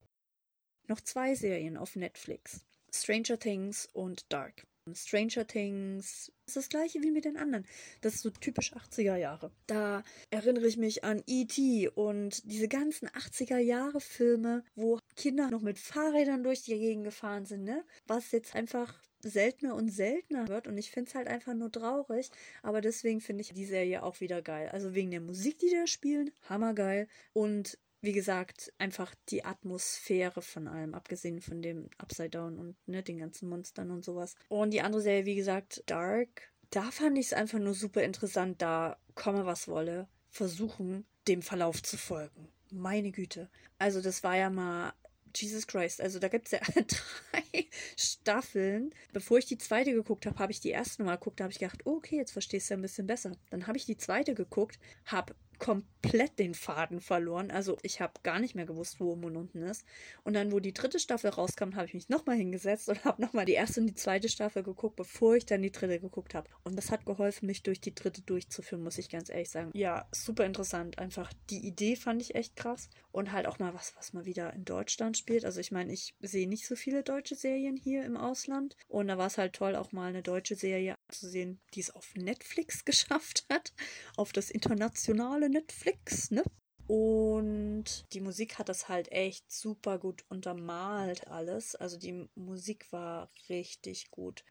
Noch 0.87 1.01
zwei 1.01 1.35
Serien 1.35 1.77
auf 1.77 1.95
Netflix. 1.95 2.65
Stranger 2.93 3.39
Things 3.39 3.87
und 3.93 4.31
Dark. 4.31 4.67
Stranger 4.93 5.45
Things 5.45 6.31
ist 6.45 6.55
das 6.55 6.69
gleiche 6.69 7.01
wie 7.01 7.11
mit 7.11 7.25
den 7.25 7.37
anderen. 7.37 7.65
Das 8.01 8.15
ist 8.15 8.21
so 8.23 8.29
typisch 8.29 8.73
80er 8.73 9.15
Jahre. 9.15 9.51
Da 9.67 10.03
erinnere 10.31 10.67
ich 10.67 10.77
mich 10.77 11.03
an 11.03 11.21
E.T. 11.27 11.89
und 11.89 12.51
diese 12.51 12.67
ganzen 12.67 13.07
80er 13.09 13.57
Jahre 13.57 14.01
Filme, 14.01 14.63
wo 14.75 14.99
Kinder 15.15 15.49
noch 15.49 15.61
mit 15.61 15.77
Fahrrädern 15.79 16.43
durch 16.43 16.63
die 16.63 16.77
Gegend 16.77 17.05
gefahren 17.05 17.45
sind, 17.45 17.63
ne? 17.63 17.83
Was 18.07 18.31
jetzt 18.31 18.55
einfach 18.55 19.01
seltener 19.23 19.75
und 19.75 19.89
seltener 19.89 20.47
wird 20.47 20.67
und 20.67 20.77
ich 20.79 20.89
finde 20.89 21.09
es 21.09 21.15
halt 21.15 21.27
einfach 21.27 21.53
nur 21.53 21.71
traurig, 21.71 22.31
aber 22.63 22.81
deswegen 22.81 23.21
finde 23.21 23.41
ich 23.41 23.53
die 23.53 23.65
Serie 23.65 24.01
auch 24.01 24.19
wieder 24.19 24.41
geil. 24.41 24.69
Also 24.69 24.95
wegen 24.95 25.11
der 25.11 25.21
Musik, 25.21 25.59
die 25.59 25.69
da 25.69 25.85
spielen, 25.85 26.31
hammergeil 26.49 27.07
und 27.33 27.77
wie 28.01 28.13
gesagt, 28.13 28.73
einfach 28.79 29.13
die 29.29 29.45
Atmosphäre 29.45 30.41
von 30.41 30.67
allem, 30.67 30.93
abgesehen 30.93 31.39
von 31.41 31.61
dem 31.61 31.89
Upside 31.97 32.31
Down 32.31 32.57
und 32.57 32.75
ne, 32.87 33.03
den 33.03 33.19
ganzen 33.19 33.47
Monstern 33.47 33.91
und 33.91 34.03
sowas. 34.03 34.35
Und 34.49 34.71
die 34.71 34.81
andere 34.81 35.01
Serie, 35.01 35.25
wie 35.25 35.35
gesagt, 35.35 35.83
Dark, 35.85 36.51
da 36.71 36.89
fand 36.89 37.17
ich 37.17 37.27
es 37.27 37.33
einfach 37.33 37.59
nur 37.59 37.73
super 37.73 38.03
interessant, 38.03 38.61
da 38.61 38.97
komme 39.13 39.45
was 39.45 39.67
wolle, 39.67 40.07
versuchen, 40.29 41.05
dem 41.27 41.41
Verlauf 41.41 41.83
zu 41.83 41.97
folgen. 41.97 42.47
Meine 42.71 43.11
Güte. 43.11 43.49
Also, 43.77 44.01
das 44.01 44.23
war 44.23 44.35
ja 44.35 44.49
mal 44.49 44.93
Jesus 45.35 45.67
Christ, 45.67 46.01
also 46.01 46.19
da 46.19 46.27
gibt 46.27 46.47
es 46.47 46.51
ja 46.51 46.59
drei 46.73 47.67
Staffeln. 47.95 48.93
Bevor 49.13 49.37
ich 49.37 49.45
die 49.45 49.57
zweite 49.57 49.93
geguckt 49.93 50.25
habe, 50.25 50.39
habe 50.39 50.51
ich 50.51 50.59
die 50.59 50.69
erste 50.69 51.03
mal 51.03 51.15
geguckt, 51.15 51.39
da 51.39 51.45
habe 51.45 51.53
ich 51.53 51.59
gedacht, 51.59 51.85
okay, 51.85 52.17
jetzt 52.17 52.31
verstehst 52.31 52.69
du 52.69 52.73
ja 52.73 52.77
ein 52.77 52.81
bisschen 52.81 53.07
besser. 53.07 53.31
Dann 53.49 53.67
habe 53.67 53.77
ich 53.77 53.85
die 53.85 53.97
zweite 53.97 54.33
geguckt, 54.33 54.79
habe 55.05 55.35
komplett 55.61 56.39
den 56.39 56.55
Faden 56.55 57.01
verloren. 57.01 57.51
Also 57.51 57.77
ich 57.83 58.01
habe 58.01 58.13
gar 58.23 58.39
nicht 58.39 58.55
mehr 58.55 58.65
gewusst, 58.65 58.99
wo 58.99 59.11
oben 59.11 59.25
und 59.25 59.37
unten 59.37 59.61
ist. 59.61 59.85
Und 60.23 60.33
dann, 60.33 60.51
wo 60.51 60.59
die 60.59 60.73
dritte 60.73 60.99
Staffel 60.99 61.29
rauskam, 61.29 61.75
habe 61.75 61.85
ich 61.85 61.93
mich 61.93 62.09
nochmal 62.09 62.35
hingesetzt 62.35 62.89
und 62.89 63.05
habe 63.05 63.21
nochmal 63.21 63.45
die 63.45 63.53
erste 63.53 63.79
und 63.79 63.85
die 63.85 63.93
zweite 63.93 64.27
Staffel 64.27 64.63
geguckt, 64.63 64.95
bevor 64.95 65.35
ich 65.35 65.45
dann 65.45 65.61
die 65.61 65.71
dritte 65.71 65.99
geguckt 65.99 66.33
habe. 66.33 66.49
Und 66.63 66.75
das 66.75 66.89
hat 66.89 67.05
geholfen, 67.05 67.45
mich 67.45 67.61
durch 67.61 67.79
die 67.79 67.93
dritte 67.93 68.23
durchzuführen, 68.23 68.83
muss 68.83 68.97
ich 68.97 69.07
ganz 69.07 69.29
ehrlich 69.29 69.51
sagen. 69.51 69.69
Ja, 69.75 70.07
super 70.11 70.45
interessant. 70.45 70.97
Einfach 70.97 71.31
die 71.51 71.63
Idee 71.63 71.95
fand 71.95 72.23
ich 72.23 72.33
echt 72.33 72.55
krass. 72.55 72.89
Und 73.11 73.31
halt 73.31 73.45
auch 73.45 73.59
mal 73.59 73.75
was, 73.75 73.95
was 73.97 74.13
mal 74.13 74.25
wieder 74.25 74.51
in 74.53 74.65
Deutschland 74.65 75.15
spielt. 75.15 75.45
Also 75.45 75.59
ich 75.59 75.71
meine, 75.71 75.93
ich 75.93 76.15
sehe 76.21 76.49
nicht 76.49 76.65
so 76.65 76.75
viele 76.75 77.03
deutsche 77.03 77.35
Serien 77.35 77.77
hier 77.77 78.03
im 78.03 78.17
Ausland. 78.17 78.75
Und 78.87 79.09
da 79.09 79.19
war 79.19 79.27
es 79.27 79.37
halt 79.37 79.53
toll, 79.53 79.75
auch 79.75 79.91
mal 79.91 80.09
eine 80.09 80.23
deutsche 80.23 80.55
Serie 80.55 80.95
zu 81.09 81.29
sehen, 81.29 81.59
die 81.75 81.81
es 81.81 81.91
auf 81.91 82.15
Netflix 82.15 82.83
geschafft 82.85 83.45
hat. 83.51 83.73
Auf 84.17 84.33
das 84.33 84.49
internationale 84.49 85.50
Netflix, 85.51 86.31
ne? 86.31 86.43
Und 86.87 88.11
die 88.13 88.19
Musik 88.19 88.59
hat 88.59 88.67
das 88.67 88.89
halt 88.89 89.11
echt 89.11 89.49
super 89.51 89.97
gut 89.97 90.25
untermalt 90.29 91.27
alles. 91.27 91.75
Also 91.75 91.97
die 91.97 92.27
Musik 92.35 92.91
war 92.91 93.31
richtig 93.47 94.11
gut. 94.11 94.43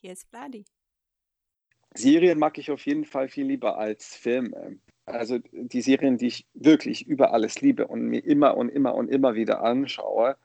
Hier 0.00 0.12
ist 0.12 0.28
Vladi. 0.28 0.64
Serien 1.94 2.38
mag 2.38 2.58
ich 2.58 2.70
auf 2.70 2.84
jeden 2.86 3.04
Fall 3.04 3.28
viel 3.28 3.46
lieber 3.46 3.78
als 3.78 4.16
Filme. 4.16 4.80
Also 5.04 5.38
die 5.52 5.80
Serien, 5.80 6.18
die 6.18 6.26
ich 6.26 6.46
wirklich 6.54 7.06
über 7.06 7.32
alles 7.32 7.60
liebe 7.60 7.86
und 7.86 8.02
mir 8.02 8.24
immer 8.24 8.56
und 8.56 8.68
immer 8.68 8.94
und 8.94 9.08
immer 9.08 9.34
wieder 9.34 9.62
anschaue, 9.62 10.36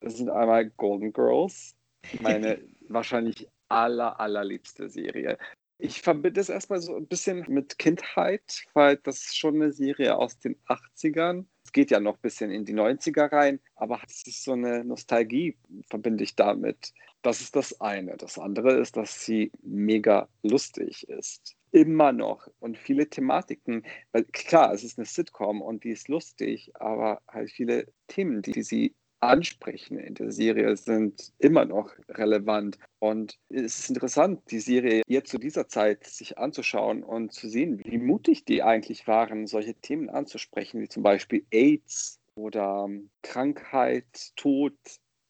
das 0.00 0.16
sind 0.16 0.30
einmal 0.30 0.70
Golden 0.70 1.12
Girls, 1.12 1.74
meine 2.20 2.60
wahrscheinlich 2.88 3.48
aller, 3.68 4.20
allerliebste 4.20 4.88
Serie. 4.88 5.38
Ich 5.78 6.02
verbinde 6.02 6.40
es 6.40 6.48
erstmal 6.48 6.80
so 6.80 6.96
ein 6.96 7.06
bisschen 7.06 7.44
mit 7.48 7.78
Kindheit, 7.78 8.64
weil 8.74 8.96
das 8.98 9.16
ist 9.16 9.36
schon 9.36 9.56
eine 9.56 9.72
Serie 9.72 10.16
aus 10.16 10.38
den 10.38 10.56
80ern. 10.66 11.46
Es 11.64 11.72
geht 11.72 11.90
ja 11.90 11.98
noch 11.98 12.14
ein 12.14 12.20
bisschen 12.20 12.50
in 12.50 12.64
die 12.64 12.74
90er 12.74 13.32
rein, 13.32 13.60
aber 13.74 14.00
es 14.06 14.26
ist 14.26 14.44
so 14.44 14.52
eine 14.52 14.84
Nostalgie, 14.84 15.56
verbinde 15.90 16.24
ich 16.24 16.36
damit. 16.36 16.92
Das 17.22 17.40
ist 17.40 17.56
das 17.56 17.80
eine. 17.80 18.16
Das 18.16 18.38
andere 18.38 18.74
ist, 18.74 18.96
dass 18.96 19.24
sie 19.24 19.50
mega 19.62 20.28
lustig 20.42 21.08
ist. 21.08 21.56
Immer 21.72 22.12
noch. 22.12 22.46
Und 22.60 22.78
viele 22.78 23.08
Thematiken, 23.08 23.84
weil 24.12 24.24
klar, 24.24 24.72
es 24.72 24.84
ist 24.84 24.98
eine 24.98 25.06
Sitcom 25.06 25.60
und 25.60 25.82
die 25.84 25.90
ist 25.90 26.08
lustig, 26.08 26.70
aber 26.74 27.20
halt 27.26 27.50
viele 27.50 27.86
Themen, 28.06 28.42
die 28.42 28.62
sie 28.62 28.94
ansprechen 29.28 29.98
in 29.98 30.14
der 30.14 30.32
Serie, 30.32 30.76
sind 30.76 31.32
immer 31.38 31.64
noch 31.64 31.92
relevant. 32.08 32.78
Und 32.98 33.38
es 33.48 33.80
ist 33.80 33.88
interessant, 33.90 34.40
die 34.50 34.60
Serie 34.60 35.02
jetzt 35.06 35.30
zu 35.30 35.38
dieser 35.38 35.68
Zeit 35.68 36.04
sich 36.04 36.38
anzuschauen 36.38 37.02
und 37.02 37.32
zu 37.32 37.48
sehen, 37.48 37.80
wie 37.84 37.98
mutig 37.98 38.44
die 38.44 38.62
eigentlich 38.62 39.06
waren, 39.06 39.46
solche 39.46 39.74
Themen 39.74 40.08
anzusprechen, 40.08 40.80
wie 40.80 40.88
zum 40.88 41.02
Beispiel 41.02 41.44
AIDS 41.50 42.20
oder 42.36 42.88
Krankheit, 43.22 44.32
Tod, 44.36 44.74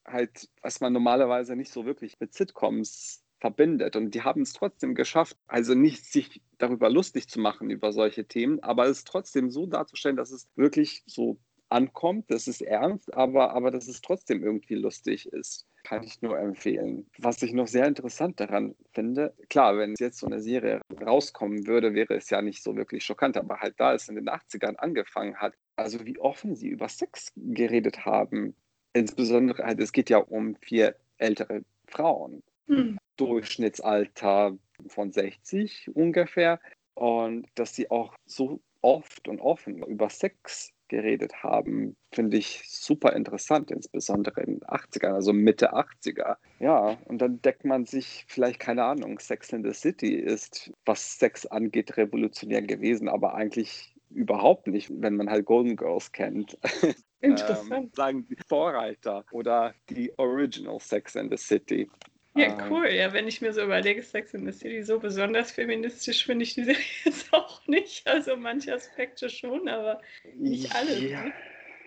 halt, 0.06 0.48
was 0.62 0.80
man 0.80 0.92
normalerweise 0.92 1.56
nicht 1.56 1.72
so 1.72 1.86
wirklich 1.86 2.18
mit 2.20 2.34
Sitcoms 2.34 3.24
verbindet. 3.40 3.96
Und 3.96 4.14
die 4.14 4.22
haben 4.22 4.42
es 4.42 4.54
trotzdem 4.54 4.94
geschafft, 4.94 5.36
also 5.46 5.74
nicht 5.74 6.04
sich 6.06 6.40
darüber 6.56 6.88
lustig 6.88 7.28
zu 7.28 7.40
machen, 7.40 7.68
über 7.68 7.92
solche 7.92 8.24
Themen, 8.24 8.62
aber 8.62 8.86
es 8.86 9.04
trotzdem 9.04 9.50
so 9.50 9.66
darzustellen, 9.66 10.16
dass 10.16 10.30
es 10.30 10.48
wirklich 10.56 11.02
so 11.06 11.38
ankommt, 11.68 12.30
dass 12.30 12.46
es 12.46 12.60
ernst, 12.60 13.12
aber, 13.14 13.54
aber 13.54 13.70
dass 13.70 13.88
es 13.88 14.00
trotzdem 14.00 14.42
irgendwie 14.42 14.74
lustig 14.74 15.26
ist. 15.32 15.66
Kann 15.82 16.02
ich 16.02 16.22
nur 16.22 16.38
empfehlen. 16.38 17.06
Was 17.18 17.42
ich 17.42 17.52
noch 17.52 17.66
sehr 17.66 17.86
interessant 17.86 18.40
daran 18.40 18.74
finde, 18.92 19.34
klar, 19.50 19.76
wenn 19.76 19.94
jetzt 19.98 20.18
so 20.18 20.26
eine 20.26 20.40
Serie 20.40 20.80
rauskommen 21.04 21.66
würde, 21.66 21.94
wäre 21.94 22.14
es 22.14 22.30
ja 22.30 22.40
nicht 22.40 22.62
so 22.62 22.76
wirklich 22.76 23.04
schockant, 23.04 23.36
aber 23.36 23.60
halt 23.60 23.74
da 23.78 23.94
es 23.94 24.08
in 24.08 24.14
den 24.14 24.28
80ern 24.28 24.76
angefangen 24.76 25.36
hat, 25.36 25.54
also 25.76 26.04
wie 26.06 26.18
offen 26.18 26.54
sie 26.54 26.68
über 26.68 26.88
Sex 26.88 27.32
geredet 27.36 28.04
haben, 28.06 28.54
insbesondere 28.94 29.64
halt, 29.64 29.80
es 29.80 29.92
geht 29.92 30.08
ja 30.08 30.18
um 30.18 30.56
vier 30.56 30.96
ältere 31.18 31.64
Frauen. 31.86 32.42
Hm. 32.66 32.98
Durchschnittsalter 33.16 34.56
von 34.88 35.12
60 35.12 35.90
ungefähr. 35.94 36.60
Und 36.94 37.48
dass 37.56 37.74
sie 37.74 37.90
auch 37.90 38.14
so 38.24 38.60
oft 38.80 39.28
und 39.28 39.40
offen 39.40 39.82
über 39.82 40.10
Sex 40.10 40.73
geredet 40.88 41.42
haben, 41.42 41.96
finde 42.12 42.36
ich 42.36 42.62
super 42.66 43.12
interessant, 43.14 43.70
insbesondere 43.70 44.42
in 44.42 44.60
den 44.60 44.68
80ern, 44.68 45.12
also 45.12 45.32
Mitte 45.32 45.74
80er. 45.74 46.36
Ja, 46.60 46.96
und 47.06 47.18
dann 47.18 47.40
deckt 47.42 47.64
man 47.64 47.84
sich 47.84 48.24
vielleicht, 48.28 48.60
keine 48.60 48.84
Ahnung, 48.84 49.18
Sex 49.18 49.52
in 49.52 49.64
the 49.64 49.72
City 49.72 50.14
ist, 50.14 50.72
was 50.84 51.18
Sex 51.18 51.46
angeht, 51.46 51.96
revolutionär 51.96 52.62
gewesen, 52.62 53.08
aber 53.08 53.34
eigentlich 53.34 53.94
überhaupt 54.10 54.66
nicht, 54.66 54.90
wenn 54.90 55.16
man 55.16 55.28
halt 55.28 55.44
Golden 55.44 55.76
Girls 55.76 56.12
kennt. 56.12 56.56
Interessant. 57.20 57.72
ähm, 57.72 57.90
sagen 57.94 58.26
die 58.28 58.36
Vorreiter 58.46 59.24
oder 59.32 59.74
die 59.88 60.12
Original 60.18 60.78
Sex 60.78 61.14
in 61.14 61.30
the 61.30 61.36
City. 61.36 61.88
Ja, 62.36 62.46
ähm, 62.46 62.72
cool. 62.72 62.88
Ja, 62.88 63.12
wenn 63.12 63.28
ich 63.28 63.40
mir 63.40 63.52
so 63.52 63.62
überlege, 63.62 64.02
Sex 64.02 64.34
in 64.34 64.44
the 64.44 64.52
City, 64.52 64.82
so 64.82 64.98
besonders 64.98 65.52
feministisch 65.52 66.26
finde 66.26 66.42
ich 66.42 66.54
die 66.54 66.64
Serie 66.64 66.82
jetzt 67.04 67.32
auch 67.32 67.66
nicht. 67.66 68.06
Also 68.06 68.36
manche 68.36 68.74
Aspekte 68.74 69.30
schon, 69.30 69.68
aber 69.68 70.00
nicht 70.34 70.74
alle. 70.74 70.98
Ja, 70.98 71.32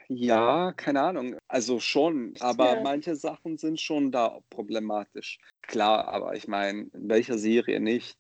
ja 0.07 0.73
keine 0.73 1.01
Ahnung. 1.01 1.35
Also 1.47 1.79
schon, 1.79 2.33
aber 2.39 2.75
ja. 2.75 2.81
manche 2.81 3.15
Sachen 3.15 3.57
sind 3.57 3.81
schon 3.81 4.11
da 4.11 4.39
problematisch. 4.49 5.39
Klar, 5.63 6.07
aber 6.07 6.35
ich 6.35 6.47
meine, 6.47 6.87
in 6.93 7.09
welcher 7.09 7.37
Serie 7.37 7.81
nicht? 7.81 8.17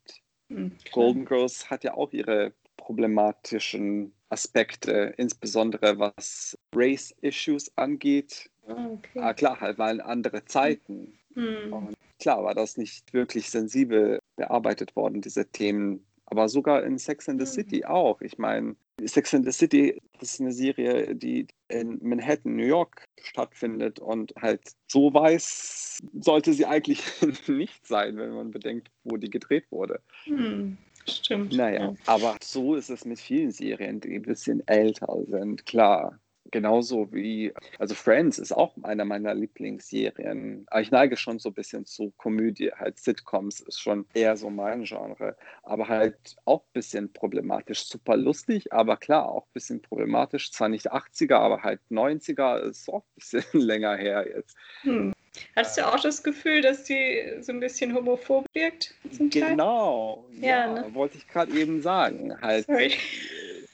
Hm, 0.49 0.77
Golden 0.91 1.25
Girls 1.25 1.69
hat 1.69 1.85
ja 1.85 1.93
auch 1.93 2.11
ihre 2.11 2.53
problematischen 2.75 4.13
Aspekte, 4.29 5.13
insbesondere 5.17 5.97
was 5.97 6.57
Race-Issues 6.75 7.71
angeht. 7.77 8.49
Ah, 8.67 8.87
okay. 8.91 9.19
Ah, 9.19 9.33
klar, 9.33 9.61
halt 9.61 9.77
waren 9.77 10.01
andere 10.01 10.43
Zeiten. 10.43 11.17
Hm. 11.33 11.71
Und 11.71 11.97
klar 12.19 12.43
war 12.43 12.55
das 12.55 12.77
nicht 12.77 13.13
wirklich 13.13 13.49
sensibel 13.49 14.19
bearbeitet 14.35 14.95
worden, 14.95 15.21
diese 15.21 15.45
Themen. 15.49 16.05
Aber 16.25 16.49
sogar 16.49 16.83
in 16.83 16.97
Sex 16.97 17.29
and 17.29 17.39
the 17.39 17.47
hm. 17.47 17.53
City 17.53 17.85
auch. 17.85 18.21
Ich 18.21 18.37
meine, 18.37 18.75
Sex 19.05 19.33
and 19.33 19.45
the 19.45 19.51
City 19.51 19.97
ist 20.19 20.41
eine 20.41 20.51
Serie, 20.51 21.15
die 21.15 21.47
in 21.69 21.99
Manhattan, 22.01 22.55
New 22.55 22.65
York 22.65 23.05
stattfindet 23.21 23.99
und 23.99 24.33
halt 24.35 24.61
so 24.87 25.13
weiß 25.13 25.99
sollte 26.19 26.53
sie 26.53 26.65
eigentlich 26.65 27.01
nicht 27.47 27.85
sein, 27.87 28.17
wenn 28.17 28.31
man 28.31 28.51
bedenkt, 28.51 28.89
wo 29.03 29.17
die 29.17 29.29
gedreht 29.29 29.65
wurde. 29.71 30.01
Hm. 30.25 30.77
Stimmt. 31.09 31.55
Naja, 31.55 31.91
ja. 31.91 31.95
aber 32.05 32.37
so 32.43 32.75
ist 32.75 32.89
es 32.89 33.05
mit 33.05 33.19
vielen 33.19 33.51
Serien, 33.51 34.01
die 34.01 34.15
ein 34.15 34.23
bisschen 34.23 34.67
älter 34.67 35.07
sind, 35.27 35.65
klar. 35.65 36.19
Genauso 36.51 37.11
wie, 37.11 37.53
also 37.79 37.95
Friends 37.95 38.39
ist 38.39 38.51
auch 38.51 38.73
einer 38.83 39.05
meiner 39.05 39.33
Lieblingsserien. 39.33 40.65
Aber 40.69 40.81
ich 40.81 40.91
neige 40.91 41.17
schon 41.17 41.39
so 41.39 41.49
ein 41.49 41.53
bisschen 41.53 41.85
zu 41.85 42.13
Komödie, 42.17 42.71
halt 42.71 42.99
Sitcoms 42.99 43.59
ist 43.61 43.79
schon 43.79 44.05
eher 44.13 44.37
so 44.37 44.49
mein 44.49 44.83
Genre. 44.83 45.35
Aber 45.63 45.87
halt 45.87 46.37
auch 46.45 46.61
ein 46.61 46.73
bisschen 46.73 47.11
problematisch. 47.11 47.85
Super 47.85 48.17
lustig, 48.17 48.71
aber 48.71 48.97
klar, 48.97 49.29
auch 49.29 49.43
ein 49.43 49.53
bisschen 49.53 49.81
problematisch. 49.81 50.51
Zwar 50.51 50.69
nicht 50.69 50.91
80er, 50.91 51.35
aber 51.35 51.63
halt 51.63 51.81
90er 51.91 52.59
ist 52.59 52.89
auch 52.89 53.03
ein 53.03 53.15
bisschen 53.15 53.43
länger 53.53 53.95
her 53.95 54.27
jetzt. 54.27 54.55
Hm. 54.81 55.13
Hattest 55.55 55.77
du 55.77 55.87
auch 55.87 55.99
das 55.99 56.23
Gefühl, 56.23 56.61
dass 56.61 56.83
die 56.83 57.21
so 57.41 57.51
ein 57.51 57.59
bisschen 57.59 57.93
homophob 57.93 58.45
wirkt? 58.53 58.95
Genau, 59.19 60.25
ja, 60.39 60.47
ja 60.47 60.73
ne? 60.73 60.93
wollte 60.93 61.17
ich 61.17 61.27
gerade 61.27 61.51
eben 61.53 61.81
sagen. 61.81 62.39
Halt, 62.41 62.65
Sorry. 62.65 62.93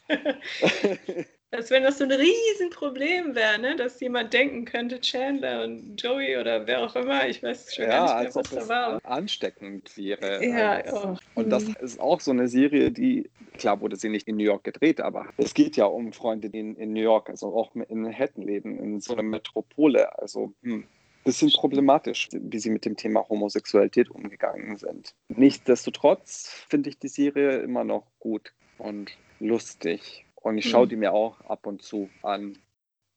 Als 1.54 1.70
wenn 1.70 1.84
das 1.84 2.00
so 2.00 2.04
ein 2.06 2.12
Riesenproblem 2.12 3.36
wäre, 3.36 3.60
ne? 3.60 3.76
dass 3.76 4.00
jemand 4.00 4.34
denken 4.34 4.66
könnte, 4.66 5.00
Chandler 5.00 5.64
und 5.64 6.02
Joey 6.02 6.38
oder 6.38 6.66
wer 6.66 6.82
auch 6.82 6.96
immer, 6.96 7.28
ich 7.28 7.44
weiß 7.44 7.76
schon 7.76 7.86
ja, 7.86 8.06
gar 8.06 8.24
nicht 8.24 8.36
mehr, 8.36 8.44
was 8.44 8.50
da 8.50 8.68
war. 8.68 9.06
ansteckend 9.06 9.96
wäre. 9.96 10.44
Ja, 10.44 10.82
oh. 10.92 11.16
Und 11.36 11.52
das 11.52 11.68
hm. 11.68 11.76
ist 11.82 12.00
auch 12.00 12.22
so 12.22 12.32
eine 12.32 12.48
Serie, 12.48 12.92
die, 12.92 13.30
klar 13.56 13.82
wurde 13.82 13.98
sie 13.98 14.10
nicht 14.10 14.28
in 14.28 14.38
New 14.38 14.44
York 14.44 14.64
gedreht, 14.64 15.00
aber 15.00 15.28
es 15.38 15.54
geht 15.54 15.78
ja 15.78 15.86
um 15.86 16.12
Freunde, 16.12 16.50
die 16.50 16.60
in, 16.60 16.76
in 16.76 16.94
New 16.94 17.02
York, 17.02 17.30
also 17.30 17.56
auch 17.56 17.76
in 17.76 18.02
Manhattan 18.02 18.44
leben, 18.44 18.80
in 18.80 19.00
so 19.00 19.14
einer 19.14 19.24
Metropole. 19.24 20.18
Also, 20.18 20.54
hm 20.64 20.86
bisschen 21.24 21.52
problematisch, 21.52 22.28
wie 22.34 22.60
sie 22.60 22.70
mit 22.70 22.84
dem 22.84 22.98
Thema 22.98 23.26
Homosexualität 23.30 24.12
umgegangen 24.12 24.76
sind. 24.76 25.16
Nichtsdestotrotz 25.30 26.50
finde 26.68 26.90
ich 26.90 27.00
die 27.00 27.08
Serie 27.08 27.60
immer 27.60 27.86
noch 27.86 28.06
gut 28.20 28.52
und 28.78 29.10
lustig. 29.40 30.23
Und 30.44 30.58
ich 30.58 30.70
schaue 30.70 30.86
mhm. 30.86 30.90
die 30.90 30.96
mir 30.98 31.14
auch 31.14 31.42
ab 31.42 31.66
und 31.66 31.82
zu 31.82 32.10
an. 32.22 32.58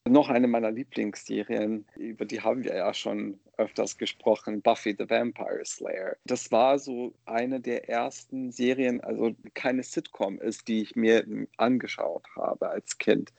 Noch 0.08 0.28
eine 0.28 0.46
meiner 0.46 0.70
Lieblingsserien, 0.70 1.84
über 1.96 2.24
die 2.24 2.40
haben 2.40 2.62
wir 2.62 2.76
ja 2.76 2.94
schon 2.94 3.40
öfters 3.56 3.98
gesprochen, 3.98 4.62
Buffy 4.62 4.94
the 4.96 5.10
Vampire 5.10 5.64
Slayer. 5.64 6.16
Das 6.24 6.52
war 6.52 6.78
so 6.78 7.12
eine 7.24 7.60
der 7.60 7.88
ersten 7.88 8.52
Serien, 8.52 9.00
also 9.00 9.34
keine 9.54 9.82
Sitcom 9.82 10.38
ist, 10.38 10.68
die 10.68 10.82
ich 10.82 10.94
mir 10.94 11.26
angeschaut 11.56 12.24
habe 12.36 12.68
als 12.68 12.98
Kind. 12.98 13.32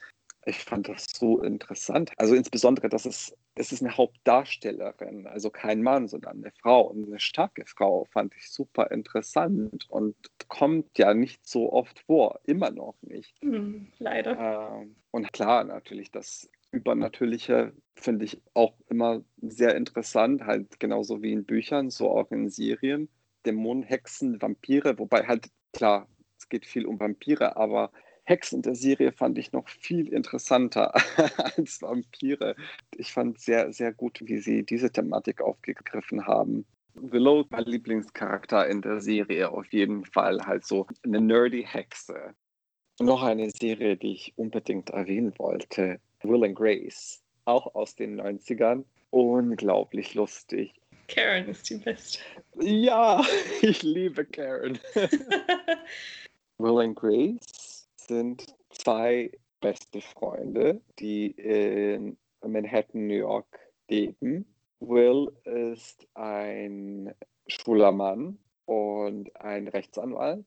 Ich 0.47 0.63
fand 0.63 0.88
das 0.88 1.07
so 1.13 1.41
interessant. 1.41 2.13
Also 2.15 2.33
insbesondere, 2.33 2.88
dass 2.88 3.05
es, 3.05 3.36
es 3.55 3.73
ist 3.73 3.83
eine 3.83 3.97
Hauptdarstellerin, 3.97 5.27
also 5.27 5.49
kein 5.49 5.83
Mann, 5.83 6.07
sondern 6.07 6.38
eine 6.38 6.51
Frau 6.62 6.83
und 6.88 7.05
eine 7.05 7.19
starke 7.19 7.65
Frau, 7.65 8.05
fand 8.12 8.33
ich 8.38 8.49
super 8.49 8.89
interessant 8.91 9.89
und 9.89 10.15
kommt 10.47 10.97
ja 10.97 11.13
nicht 11.13 11.45
so 11.45 11.73
oft 11.73 11.99
vor, 11.99 12.39
immer 12.45 12.71
noch 12.71 12.95
nicht. 13.01 13.36
Hm, 13.41 13.91
leider. 13.99 14.79
Ähm, 14.81 14.95
und 15.12 15.33
klar, 15.33 15.65
natürlich, 15.65 16.12
das 16.12 16.49
Übernatürliche 16.71 17.73
finde 17.95 18.23
ich 18.23 18.41
auch 18.53 18.73
immer 18.89 19.21
sehr 19.41 19.75
interessant, 19.75 20.45
halt 20.45 20.79
genauso 20.79 21.21
wie 21.21 21.33
in 21.33 21.43
Büchern, 21.43 21.89
so 21.89 22.10
auch 22.10 22.31
in 22.31 22.49
Serien. 22.49 23.10
Dämonen, 23.45 23.83
Hexen, 23.83 24.41
Vampire, 24.41 24.97
wobei 24.97 25.27
halt 25.27 25.49
klar, 25.73 26.07
es 26.38 26.47
geht 26.47 26.65
viel 26.65 26.86
um 26.86 26.99
Vampire, 26.99 27.57
aber 27.57 27.91
Hexen 28.27 28.61
der 28.61 28.75
Serie 28.75 29.13
fand 29.13 29.37
ich 29.37 29.53
noch 29.53 29.69
viel 29.69 30.09
interessanter 30.13 30.93
als 31.55 31.81
Vampire. 31.81 32.57
Ich 32.97 33.13
fand 33.13 33.39
sehr, 33.39 33.71
sehr 33.71 33.93
gut, 33.93 34.19
wie 34.21 34.39
sie 34.39 34.63
diese 34.63 34.91
Thematik 34.91 35.41
aufgegriffen 35.41 36.27
haben. 36.27 36.65
Willow, 36.93 37.45
mein 37.49 37.63
Lieblingscharakter 37.63 38.67
in 38.67 38.81
der 38.81 38.99
Serie, 38.99 39.49
auf 39.49 39.71
jeden 39.71 40.03
Fall 40.03 40.45
halt 40.45 40.65
so 40.65 40.87
eine 41.05 41.21
nerdy 41.21 41.63
Hexe. 41.63 42.33
Noch 42.99 43.23
eine 43.23 43.49
Serie, 43.49 43.95
die 43.95 44.11
ich 44.11 44.33
unbedingt 44.35 44.89
erwähnen 44.89 45.33
wollte, 45.37 46.01
Will 46.23 46.43
and 46.43 46.55
Grace, 46.55 47.23
auch 47.45 47.75
aus 47.75 47.95
den 47.95 48.19
90ern. 48.19 48.83
Unglaublich 49.11 50.15
lustig. 50.15 50.73
Karen 51.07 51.47
ist 51.47 51.69
die 51.69 51.77
beste. 51.77 52.19
Ja, 52.59 53.23
ich 53.61 53.83
liebe 53.83 54.25
Karen. 54.25 54.77
Will 56.57 56.81
and 56.81 56.95
Grace 56.97 57.66
sind 58.07 58.45
zwei 58.69 59.31
beste 59.59 60.01
Freunde, 60.01 60.81
die 60.99 61.31
in 61.31 62.17
Manhattan, 62.45 63.07
New 63.07 63.15
York 63.15 63.59
leben. 63.89 64.45
Will 64.79 65.31
ist 65.43 66.07
ein 66.13 67.13
schwuler 67.47 67.91
Mann 67.91 68.37
und 68.65 69.35
ein 69.35 69.67
Rechtsanwalt. 69.67 70.45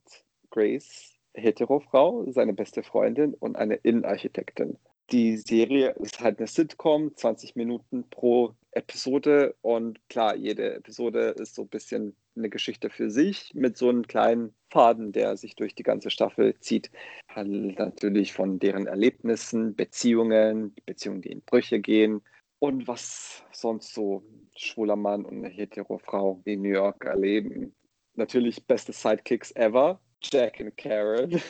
Grace, 0.50 1.18
Heterofrau, 1.34 2.30
seine 2.30 2.52
beste 2.52 2.82
Freundin 2.82 3.34
und 3.34 3.56
eine 3.56 3.76
Innenarchitektin. 3.76 4.78
Die 5.10 5.36
Serie 5.36 5.90
ist 6.00 6.20
halt 6.20 6.38
eine 6.38 6.46
Sitcom, 6.46 7.14
20 7.16 7.56
Minuten 7.56 8.08
pro 8.10 8.54
Episode 8.72 9.56
und 9.62 10.00
klar, 10.09 10.37
jede 10.37 10.74
Episode 10.74 11.35
ist 11.38 11.54
so 11.54 11.62
ein 11.62 11.68
bisschen 11.68 12.16
eine 12.37 12.48
Geschichte 12.48 12.90
für 12.90 13.11
sich 13.11 13.52
mit 13.54 13.76
so 13.76 13.88
einem 13.88 14.06
kleinen 14.06 14.54
Faden, 14.70 15.12
der 15.12 15.37
sich 15.37 15.56
durch 15.56 15.74
die 15.74 15.83
ganze 15.83 16.11
Staffel 16.11 16.59
zieht. 16.61 16.90
Handelt 17.28 17.78
natürlich 17.78 18.33
von 18.33 18.59
deren 18.59 18.87
Erlebnissen, 18.87 19.74
Beziehungen, 19.74 20.74
Beziehungen, 20.87 21.22
die 21.22 21.33
in 21.33 21.42
Brüche 21.42 21.80
gehen 21.80 22.22
und 22.61 22.87
was 22.87 23.44
sonst 23.52 23.92
so 23.94 24.22
schwuler 24.56 24.96
Mann 24.96 25.24
und 25.24 25.38
eine 25.38 25.48
hetero 25.48 25.98
Frau 25.98 26.40
in 26.44 26.62
New 26.62 26.70
York 26.70 27.04
erleben. 27.04 27.74
Natürlich 28.14 28.66
beste 28.66 28.92
Sidekicks 28.92 29.50
ever, 29.52 30.00
Jack 30.22 30.61
und 30.61 30.76
Karen. 30.76 31.30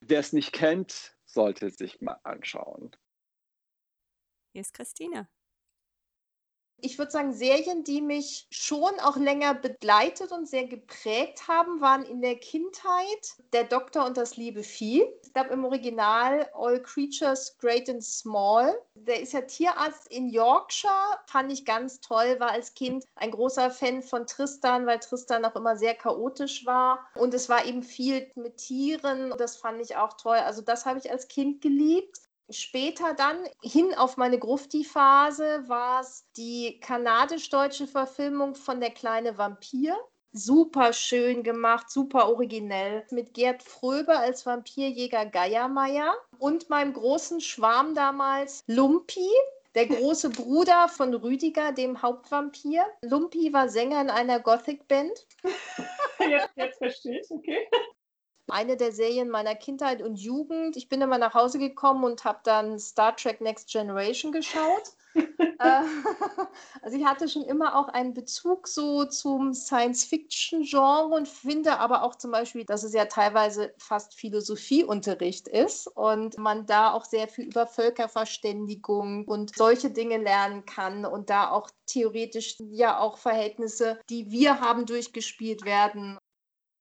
Wer 0.00 0.20
es 0.20 0.32
nicht 0.32 0.52
kennt, 0.52 1.16
sollte 1.24 1.70
sich 1.70 2.00
mal 2.00 2.18
anschauen. 2.24 2.90
Hier 4.52 4.60
ist 4.60 4.74
Christina. 4.74 5.28
Ich 6.80 6.98
würde 6.98 7.10
sagen, 7.10 7.32
Serien, 7.32 7.82
die 7.84 8.02
mich 8.02 8.46
schon 8.50 9.00
auch 9.00 9.16
länger 9.16 9.54
begleitet 9.54 10.32
und 10.32 10.48
sehr 10.48 10.66
geprägt 10.66 11.48
haben, 11.48 11.80
waren 11.80 12.04
in 12.04 12.20
der 12.20 12.36
Kindheit 12.36 13.36
Der 13.52 13.64
Doktor 13.64 14.04
und 14.04 14.16
das 14.16 14.36
liebe 14.36 14.62
Vieh. 14.62 15.04
Ich 15.22 15.32
glaube 15.32 15.50
im 15.50 15.64
Original 15.64 16.48
All 16.54 16.82
Creatures 16.82 17.56
Great 17.58 17.88
and 17.88 18.04
Small. 18.04 18.74
Der 18.94 19.20
ist 19.20 19.32
ja 19.32 19.40
Tierarzt 19.40 20.08
in 20.10 20.28
Yorkshire, 20.28 21.18
fand 21.26 21.52
ich 21.52 21.64
ganz 21.64 22.00
toll, 22.00 22.38
war 22.38 22.50
als 22.50 22.74
Kind 22.74 23.04
ein 23.16 23.30
großer 23.30 23.70
Fan 23.70 24.02
von 24.02 24.26
Tristan, 24.26 24.86
weil 24.86 24.98
Tristan 24.98 25.44
auch 25.44 25.56
immer 25.56 25.76
sehr 25.76 25.94
chaotisch 25.94 26.66
war. 26.66 27.06
Und 27.14 27.34
es 27.34 27.48
war 27.48 27.64
eben 27.64 27.82
viel 27.82 28.30
mit 28.34 28.58
Tieren, 28.58 29.32
das 29.38 29.56
fand 29.56 29.80
ich 29.80 29.96
auch 29.96 30.14
toll. 30.14 30.36
Also 30.36 30.60
das 30.60 30.84
habe 30.86 30.98
ich 30.98 31.10
als 31.10 31.28
Kind 31.28 31.62
geliebt. 31.62 32.20
Später 32.50 33.14
dann, 33.14 33.38
hin 33.62 33.94
auf 33.94 34.16
meine 34.18 34.38
Grufti-Phase, 34.38 35.64
war 35.66 36.02
es 36.02 36.26
die 36.36 36.78
kanadisch-deutsche 36.80 37.86
Verfilmung 37.86 38.54
von 38.54 38.80
Der 38.80 38.90
kleine 38.90 39.38
Vampir. 39.38 39.96
Super 40.32 40.92
schön 40.92 41.42
gemacht, 41.42 41.90
super 41.90 42.28
originell. 42.28 43.06
Mit 43.10 43.32
Gerd 43.32 43.62
Fröbe 43.62 44.18
als 44.18 44.44
Vampirjäger 44.44 45.26
Geiermeier 45.26 46.14
und 46.38 46.68
meinem 46.68 46.92
großen 46.92 47.40
Schwarm 47.40 47.94
damals 47.94 48.62
Lumpi, 48.66 49.30
der 49.74 49.86
große 49.88 50.30
Bruder 50.30 50.88
von 50.88 51.14
Rüdiger, 51.14 51.72
dem 51.72 52.02
Hauptvampir. 52.02 52.84
Lumpi 53.00 53.52
war 53.54 53.70
Sänger 53.70 54.02
in 54.02 54.10
einer 54.10 54.40
Gothic-Band. 54.40 55.26
Jetzt, 56.18 56.50
jetzt 56.56 56.78
verstehe 56.78 57.20
ich, 57.20 57.30
okay 57.30 57.68
eine 58.48 58.76
der 58.76 58.92
Serien 58.92 59.28
meiner 59.28 59.54
Kindheit 59.54 60.02
und 60.02 60.16
Jugend. 60.16 60.76
Ich 60.76 60.88
bin 60.88 61.00
immer 61.00 61.18
nach 61.18 61.34
Hause 61.34 61.58
gekommen 61.58 62.04
und 62.04 62.24
habe 62.24 62.40
dann 62.44 62.78
Star 62.78 63.16
Trek 63.16 63.40
Next 63.40 63.70
Generation 63.70 64.32
geschaut. 64.32 64.92
Äh, 65.60 65.82
also 66.82 66.96
ich 66.96 67.04
hatte 67.04 67.28
schon 67.28 67.44
immer 67.44 67.76
auch 67.76 67.86
einen 67.88 68.14
Bezug 68.14 68.66
so 68.66 69.04
zum 69.04 69.54
Science-Fiction-Genre 69.54 71.14
und 71.14 71.28
finde 71.28 71.78
aber 71.78 72.02
auch 72.02 72.16
zum 72.16 72.32
Beispiel, 72.32 72.64
dass 72.64 72.82
es 72.82 72.92
ja 72.92 73.04
teilweise 73.04 73.72
fast 73.78 74.14
Philosophieunterricht 74.14 75.46
ist 75.46 75.86
und 75.86 76.36
man 76.38 76.66
da 76.66 76.92
auch 76.92 77.04
sehr 77.04 77.28
viel 77.28 77.44
über 77.44 77.68
Völkerverständigung 77.68 79.26
und 79.26 79.54
solche 79.54 79.90
Dinge 79.90 80.18
lernen 80.18 80.64
kann 80.64 81.06
und 81.06 81.30
da 81.30 81.50
auch 81.50 81.70
theoretisch 81.86 82.56
ja 82.58 82.98
auch 82.98 83.18
Verhältnisse, 83.18 84.00
die 84.10 84.32
wir 84.32 84.60
haben, 84.60 84.86
durchgespielt 84.86 85.64
werden. 85.64 86.18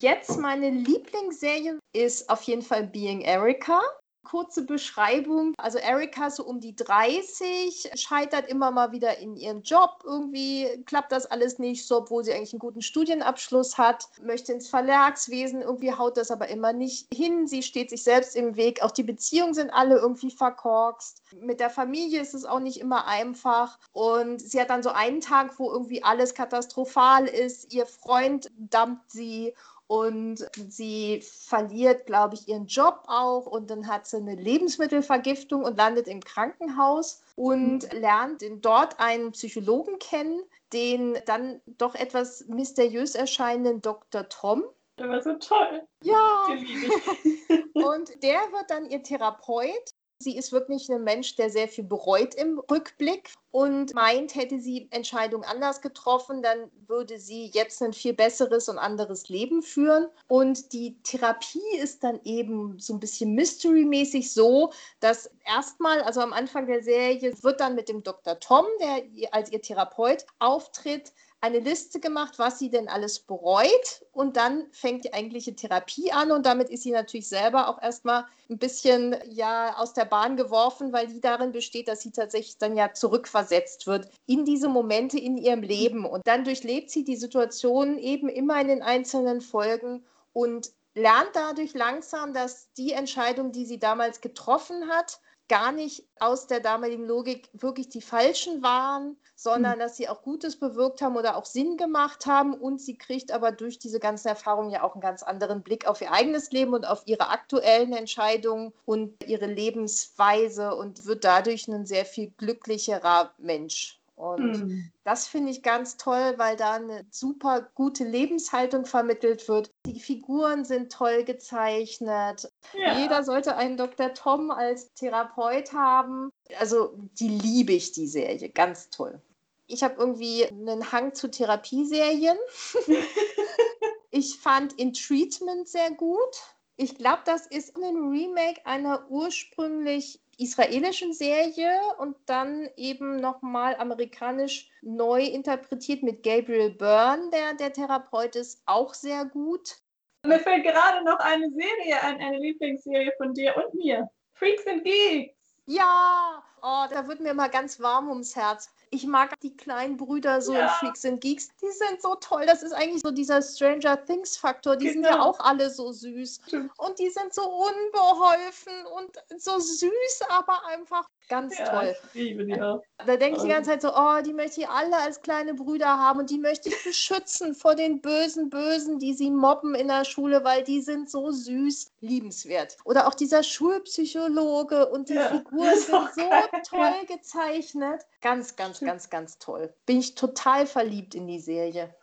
Jetzt 0.04 0.38
meine 0.38 0.70
Lieblingsserie 0.70 1.80
ist 1.94 2.30
auf 2.30 2.42
jeden 2.42 2.62
Fall 2.62 2.84
Being 2.88 3.22
Erica. 3.22 3.80
Kurze 4.26 4.66
Beschreibung. 4.66 5.54
Also 5.58 5.78
Erika 5.78 6.30
so 6.30 6.44
um 6.44 6.60
die 6.60 6.76
30, 6.76 7.92
scheitert 7.96 8.50
immer 8.50 8.72
mal 8.72 8.92
wieder 8.92 9.18
in 9.20 9.38
ihrem 9.38 9.62
Job. 9.62 10.04
Irgendwie 10.04 10.68
klappt 10.86 11.14
das 11.14 11.26
alles 11.26 11.58
nicht 11.58 11.88
so, 11.88 12.00
obwohl 12.00 12.26
sie 12.26 12.34
eigentlich 12.34 12.52
einen 12.52 12.60
guten 12.60 12.82
Studienabschluss 12.82 13.78
hat. 13.78 14.10
Möchte 14.22 14.52
ins 14.52 14.68
Verlagswesen, 14.68 15.62
irgendwie 15.62 15.94
haut 15.94 16.18
das 16.18 16.32
aber 16.32 16.50
immer 16.50 16.74
nicht 16.74 17.08
hin. 17.14 17.48
Sie 17.48 17.64
steht 17.64 17.90
sich 17.90 18.04
selbst 18.04 18.36
im 18.36 18.58
Weg. 18.58 18.82
Auch 18.82 18.92
die 18.92 19.04
Beziehungen 19.04 19.54
sind 19.54 19.70
alle 19.70 20.00
irgendwie 20.00 20.32
verkorkst. 20.32 21.22
Mit 21.40 21.62
der 21.62 21.70
Familie 21.70 22.22
ist 22.22 22.34
es 22.34 22.44
auch 22.44 22.60
nicht 22.60 22.82
immer 22.82 23.08
einfach. 23.08 23.80
Und 23.94 24.42
sie 24.42 24.60
hat 24.60 24.70
dann 24.70 24.84
so 24.84 24.90
einen 24.90 25.22
Tag, 25.22 25.58
wo 25.60 25.72
irgendwie 25.72 26.04
alles 26.04 26.34
katastrophal 26.34 27.26
ist. 27.26 27.74
Ihr 27.74 27.86
Freund 27.86 28.52
dampft 28.58 29.12
sie 29.12 29.54
und 29.94 30.44
sie 30.70 31.22
verliert, 31.22 32.08
glaube 32.08 32.34
ich, 32.34 32.48
ihren 32.48 32.66
Job 32.66 33.04
auch 33.06 33.46
und 33.46 33.70
dann 33.70 33.88
hat 33.88 34.08
sie 34.08 34.18
eine 34.18 34.34
Lebensmittelvergiftung 34.34 35.64
und 35.64 35.78
landet 35.78 36.08
im 36.08 36.20
Krankenhaus 36.20 37.22
und 37.36 37.84
mhm. 37.94 38.00
lernt 38.00 38.44
dort 38.66 39.00
einen 39.00 39.34
Psychologen 39.34 40.00
kennen, 40.00 40.42
den 40.74 41.20
dann 41.28 41.62
doch 41.78 41.94
etwas 41.94 42.48
mysteriös 42.48 43.14
erscheinenden 43.14 43.84
Dr. 43.84 44.28
Tom. 44.30 44.64
Der 44.98 45.10
war 45.10 45.22
so 45.22 45.36
toll. 45.36 45.84
Ja. 46.02 46.48
und 47.74 48.24
der 48.24 48.40
wird 48.52 48.70
dann 48.70 48.90
ihr 48.90 49.04
Therapeut 49.04 49.94
Sie 50.20 50.38
ist 50.38 50.52
wirklich 50.52 50.90
ein 50.90 51.04
Mensch, 51.04 51.36
der 51.36 51.50
sehr 51.50 51.68
viel 51.68 51.84
bereut 51.84 52.34
im 52.36 52.60
Rückblick 52.60 53.34
und 53.52 53.94
meint, 53.94 54.36
hätte 54.36 54.60
sie 54.60 54.88
Entscheidungen 54.92 55.44
anders 55.44 55.82
getroffen, 55.82 56.42
dann 56.42 56.72
würde 56.88 57.20
sie 57.20 57.52
jetzt 57.54 57.82
ein 57.82 57.94
viel 57.94 58.14
besseres 58.14 58.70
und 58.70 58.78
anderes 58.78 59.30
Leben 59.30 59.62
führen. 59.62 60.08
Und 60.28 60.72
die 60.74 60.98
Therapie 61.04 61.78
ist 61.82 62.04
dann 62.04 62.20
eben 62.24 62.80
so 62.80 62.94
ein 62.94 63.00
bisschen 63.00 63.36
mystery-mäßig 63.36 64.34
so, 64.34 64.72
dass 65.02 65.30
erstmal, 65.46 66.02
also 66.02 66.22
am 66.22 66.34
Anfang 66.34 66.68
der 66.68 66.84
Serie, 66.84 67.34
wird 67.44 67.60
dann 67.60 67.76
mit 67.76 67.90
dem 67.90 68.02
Dr. 68.02 68.40
Tom, 68.40 68.66
der 68.80 69.04
als 69.32 69.52
ihr 69.52 69.62
Therapeut 69.62 70.26
auftritt, 70.40 71.12
eine 71.44 71.60
Liste 71.60 72.00
gemacht, 72.00 72.40
was 72.40 72.58
sie 72.58 72.70
denn 72.70 72.88
alles 72.88 73.20
bereut. 73.20 74.06
Und 74.14 74.38
dann 74.38 74.66
fängt 74.72 75.04
die 75.04 75.14
eigentliche 75.14 75.54
Therapie 75.54 76.10
an. 76.14 76.32
Und 76.32 76.46
damit 76.46 76.70
ist 76.70 76.84
sie 76.84 76.92
natürlich 76.92 77.28
selber 77.28 77.68
auch 77.68 77.82
erstmal 77.82 78.26
ein 78.50 78.58
bisschen 78.58 79.14
ja 79.30 79.76
aus 79.76 79.92
der 79.92 80.06
Bahn 80.06 80.38
geworfen, 80.38 80.94
weil 80.94 81.08
die 81.08 81.20
darin 81.20 81.52
besteht, 81.52 81.90
dass 81.90 82.00
sie 82.00 82.12
tatsächlich 82.12 82.60
dann 82.60 82.78
ja 82.78 82.94
zurückversetzt 82.94 83.88
wird 83.88 84.08
in 84.26 84.46
diese 84.46 84.70
Momente 84.70 85.20
in 85.20 85.38
ihrem 85.38 85.64
Leben. 85.64 86.06
Und 86.06 86.26
dann 86.26 86.46
durchlebt 86.46 86.90
sie 86.90 87.04
die 87.04 87.18
Situation 87.18 87.98
eben 87.98 88.30
immer 88.30 88.62
in 88.62 88.70
den 88.70 88.82
einzelnen 88.82 89.42
Folgen 89.42 90.06
und 90.32 90.72
lernt 90.96 91.32
dadurch 91.34 91.74
langsam, 91.74 92.34
dass 92.34 92.72
die 92.78 92.94
Entscheidung, 92.94 93.52
die 93.52 93.66
sie 93.66 93.80
damals 93.80 94.22
getroffen 94.22 94.88
hat, 94.88 95.20
gar 95.54 95.72
nicht 95.72 96.04
aus 96.20 96.48
der 96.48 96.62
damaligen 96.62 97.06
Logik 97.06 97.48
wirklich 97.54 97.88
die 97.88 98.02
falschen 98.02 98.64
waren, 98.64 99.18
sondern 99.36 99.76
mhm. 99.76 99.82
dass 99.82 99.96
sie 99.96 100.10
auch 100.10 100.24
Gutes 100.24 100.60
bewirkt 100.60 101.00
haben 101.04 101.16
oder 101.16 101.38
auch 101.38 101.46
Sinn 101.46 101.78
gemacht 101.78 102.26
haben. 102.26 102.56
Und 102.56 102.82
sie 102.82 102.98
kriegt 102.98 103.32
aber 103.32 103.52
durch 103.52 103.78
diese 103.78 104.00
ganzen 104.00 104.30
Erfahrungen 104.30 104.72
ja 104.72 104.82
auch 104.82 104.96
einen 104.96 105.02
ganz 105.02 105.22
anderen 105.22 105.62
Blick 105.62 105.86
auf 105.86 106.02
ihr 106.02 106.12
eigenes 106.12 106.50
Leben 106.50 106.74
und 106.74 106.86
auf 106.86 107.04
ihre 107.06 107.30
aktuellen 107.30 107.94
Entscheidungen 107.94 108.74
und 108.86 109.24
ihre 109.28 109.46
Lebensweise 109.46 110.74
und 110.74 111.06
wird 111.06 111.24
dadurch 111.24 111.68
ein 111.68 111.86
sehr 111.86 112.06
viel 112.06 112.32
glücklicherer 112.32 113.32
Mensch. 113.38 114.02
Und 114.16 114.68
mhm. 114.68 114.92
das 115.04 115.28
finde 115.28 115.52
ich 115.52 115.64
ganz 115.64 115.98
toll, 115.98 116.36
weil 116.38 116.56
da 116.56 116.74
eine 116.74 117.06
super 117.10 117.68
gute 117.74 118.04
Lebenshaltung 118.04 118.86
vermittelt 118.86 119.48
wird. 119.48 119.72
Die 119.86 120.00
Figuren 120.00 120.66
sind 120.66 120.92
toll 120.92 121.24
gezeichnet. 121.24 122.52
Ja. 122.74 123.00
Jeder 123.00 123.24
sollte 123.24 123.56
einen 123.56 123.76
Dr. 123.76 124.14
Tom 124.14 124.52
als 124.52 124.94
Therapeut 124.94 125.74
haben. 125.74 126.32
Also 126.60 126.94
die 127.20 127.30
liebe 127.30 127.74
ich, 127.74 127.92
die 127.92 128.08
Serie. 128.08 128.50
Ganz 128.50 128.90
toll. 128.90 129.20
Ich 129.66 129.82
habe 129.82 129.96
irgendwie 129.98 130.46
einen 130.46 130.92
Hang 130.92 131.16
zu 131.16 131.32
Therapieserien. 131.32 132.38
ich 134.12 134.38
fand 134.38 134.74
In 134.74 134.94
Treatment 134.94 135.68
sehr 135.68 135.92
gut. 135.92 136.36
Ich 136.76 136.96
glaube, 136.96 137.22
das 137.26 137.46
ist 137.46 137.76
ein 137.78 137.96
Remake 137.96 138.66
einer 138.66 139.06
ursprünglich 139.10 140.20
israelischen 140.40 141.14
Serie 141.14 141.80
und 142.00 142.16
dann 142.26 142.68
eben 142.76 143.18
nochmal 143.18 143.76
amerikanisch 143.76 144.70
neu 144.82 145.24
interpretiert 145.24 146.02
mit 146.02 146.24
Gabriel 146.24 146.72
Byrne, 146.72 147.30
der 147.32 147.54
der 147.54 147.74
Therapeut 147.74 148.36
ist, 148.36 148.64
auch 148.66 148.96
sehr 148.96 149.26
gut. 149.26 149.78
Mir 150.26 150.40
fällt 150.40 150.64
gerade 150.64 151.04
noch 151.06 151.20
eine 151.20 151.50
Serie 151.52 152.02
ein, 152.02 152.20
eine 152.20 152.40
Lieblingsserie 152.40 153.14
von 153.18 153.34
dir 153.34 153.56
und 153.58 153.74
mir. 153.76 154.10
Freaks 154.34 154.66
and 154.66 154.84
Geeks. 154.84 155.36
Ja, 155.66 156.44
oh, 156.62 156.86
da 156.90 157.08
wird 157.08 157.20
mir 157.20 157.34
mal 157.34 157.50
ganz 157.50 157.80
warm 157.80 158.10
ums 158.10 158.36
Herz 158.36 158.74
ich 158.94 159.08
mag 159.08 159.40
die 159.42 159.56
kleinen 159.56 159.98
Brüder 159.98 160.42
so 160.42 160.54
ja. 160.54 160.64
in 160.64 160.70
Freaks 160.70 161.06
and 161.06 161.20
Geeks. 161.22 161.50
Die 161.62 161.72
sind 161.72 162.02
so 162.02 162.16
toll. 162.16 162.46
Das 162.46 162.62
ist 162.62 162.74
eigentlich 162.74 163.02
so 163.02 163.12
dieser 163.12 163.42
Stranger 163.42 164.04
Things 164.06 164.38
Faktor. 164.38 164.76
Die 164.76 164.86
genau. 164.86 164.94
sind 164.94 165.04
ja 165.04 165.12
genau. 165.14 165.26
auch 165.26 165.40
alle 165.40 165.70
so 165.70 165.92
süß. 165.92 166.42
Stimmt. 166.48 166.72
Und 166.78 167.00
die 167.00 167.10
sind 167.10 167.34
so 167.34 167.44
unbeholfen 167.44 168.86
und 168.96 169.42
so 169.42 169.60
süß, 169.60 170.22
aber 170.30 170.66
einfach 170.68 171.10
ganz 171.28 171.58
ja, 171.58 171.66
toll. 171.66 171.96
Ich 172.08 172.14
liebe 172.14 172.46
die 172.46 172.62
auch. 172.62 172.82
Da 173.06 173.18
denke 173.18 173.38
ich 173.38 173.44
die 173.44 173.50
ganze 173.50 173.72
Zeit 173.72 173.82
so, 173.82 173.94
oh, 173.94 174.22
die 174.26 174.34
möchte 174.34 174.62
ich 174.62 174.70
alle 174.70 174.98
als 174.98 175.22
kleine 175.22 175.54
Brüder 175.54 175.88
haben 175.88 176.20
und 176.20 176.30
die 176.30 176.38
möchte 176.38 176.70
ich 176.70 176.84
beschützen 176.84 177.56
vor 177.56 177.76
den 177.76 178.02
bösen 178.02 178.50
Bösen, 178.50 179.00
die 179.00 179.14
sie 179.14 179.30
mobben 179.32 179.76
in 179.76 179.88
der 179.88 180.06
Schule, 180.06 180.44
weil 180.44 180.64
die 180.64 180.82
sind 180.82 181.10
so 181.10 181.32
süß, 181.32 181.92
liebenswert. 182.00 182.78
Oder 182.86 183.08
auch 183.08 183.14
dieser 183.14 183.44
Schulpsychologe 183.44 184.90
und 184.90 185.10
die 185.10 185.16
ja, 185.16 185.30
Figuren 185.30 185.78
sind 185.78 186.10
so 186.16 186.78
toll 186.78 187.06
gezeichnet. 187.08 188.02
Ganz, 188.22 188.56
ganz, 188.56 188.80
ganz, 188.80 189.10
ganz 189.10 189.38
toll. 189.40 189.74
Bin 189.86 190.00
ich 190.00 190.16
total 190.16 190.66
verliebt 190.66 191.16
in 191.16 191.28
die 191.28 191.40
Serie. 191.40 191.94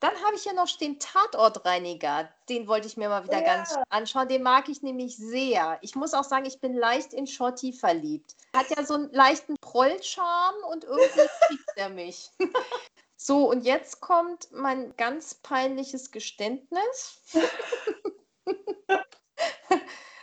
Dann 0.00 0.14
habe 0.24 0.36
ich 0.36 0.42
hier 0.42 0.52
noch 0.52 0.68
den 0.76 0.98
Tatortreiniger. 0.98 2.28
Den 2.48 2.68
wollte 2.68 2.86
ich 2.86 2.96
mir 2.96 3.08
mal 3.08 3.24
wieder 3.24 3.40
ja. 3.40 3.44
ganz 3.44 3.74
anschauen. 3.88 4.28
Den 4.28 4.42
mag 4.42 4.68
ich 4.68 4.82
nämlich 4.82 5.16
sehr. 5.16 5.78
Ich 5.82 5.94
muss 5.94 6.14
auch 6.14 6.24
sagen, 6.24 6.44
ich 6.44 6.60
bin 6.60 6.74
leicht 6.74 7.14
in 7.14 7.26
Schotti 7.26 7.72
verliebt. 7.72 8.36
Hat 8.54 8.68
ja 8.70 8.84
so 8.84 8.94
einen 8.94 9.12
leichten 9.12 9.56
Prollcharme 9.60 10.66
und 10.70 10.84
irgendwie 10.84 11.28
kriegt 11.46 11.70
er 11.76 11.88
mich. 11.88 12.30
so, 13.16 13.48
und 13.48 13.64
jetzt 13.64 14.00
kommt 14.00 14.48
mein 14.52 14.94
ganz 14.96 15.34
peinliches 15.36 16.10
Geständnis. 16.10 17.22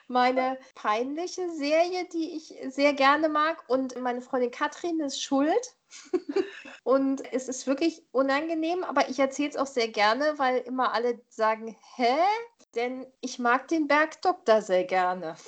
meine 0.07 0.59
peinliche 0.75 1.49
Serie, 1.51 2.07
die 2.09 2.35
ich 2.35 2.53
sehr 2.73 2.93
gerne 2.93 3.29
mag. 3.29 3.63
Und 3.67 3.99
meine 3.99 4.21
Freundin 4.21 4.51
Katrin 4.51 4.99
ist 4.99 5.23
schuld. 5.23 5.75
Und 6.83 7.21
es 7.33 7.47
ist 7.47 7.67
wirklich 7.67 8.03
unangenehm, 8.11 8.83
aber 8.83 9.09
ich 9.09 9.19
erzähle 9.19 9.49
es 9.49 9.55
auch 9.55 9.67
sehr 9.67 9.87
gerne, 9.87 10.33
weil 10.37 10.57
immer 10.59 10.93
alle 10.93 11.21
sagen, 11.29 11.77
hä? 11.95 12.17
Denn 12.75 13.05
ich 13.21 13.39
mag 13.39 13.67
den 13.67 13.87
Bergdoktor 13.87 14.61
sehr 14.61 14.85
gerne. 14.85 15.35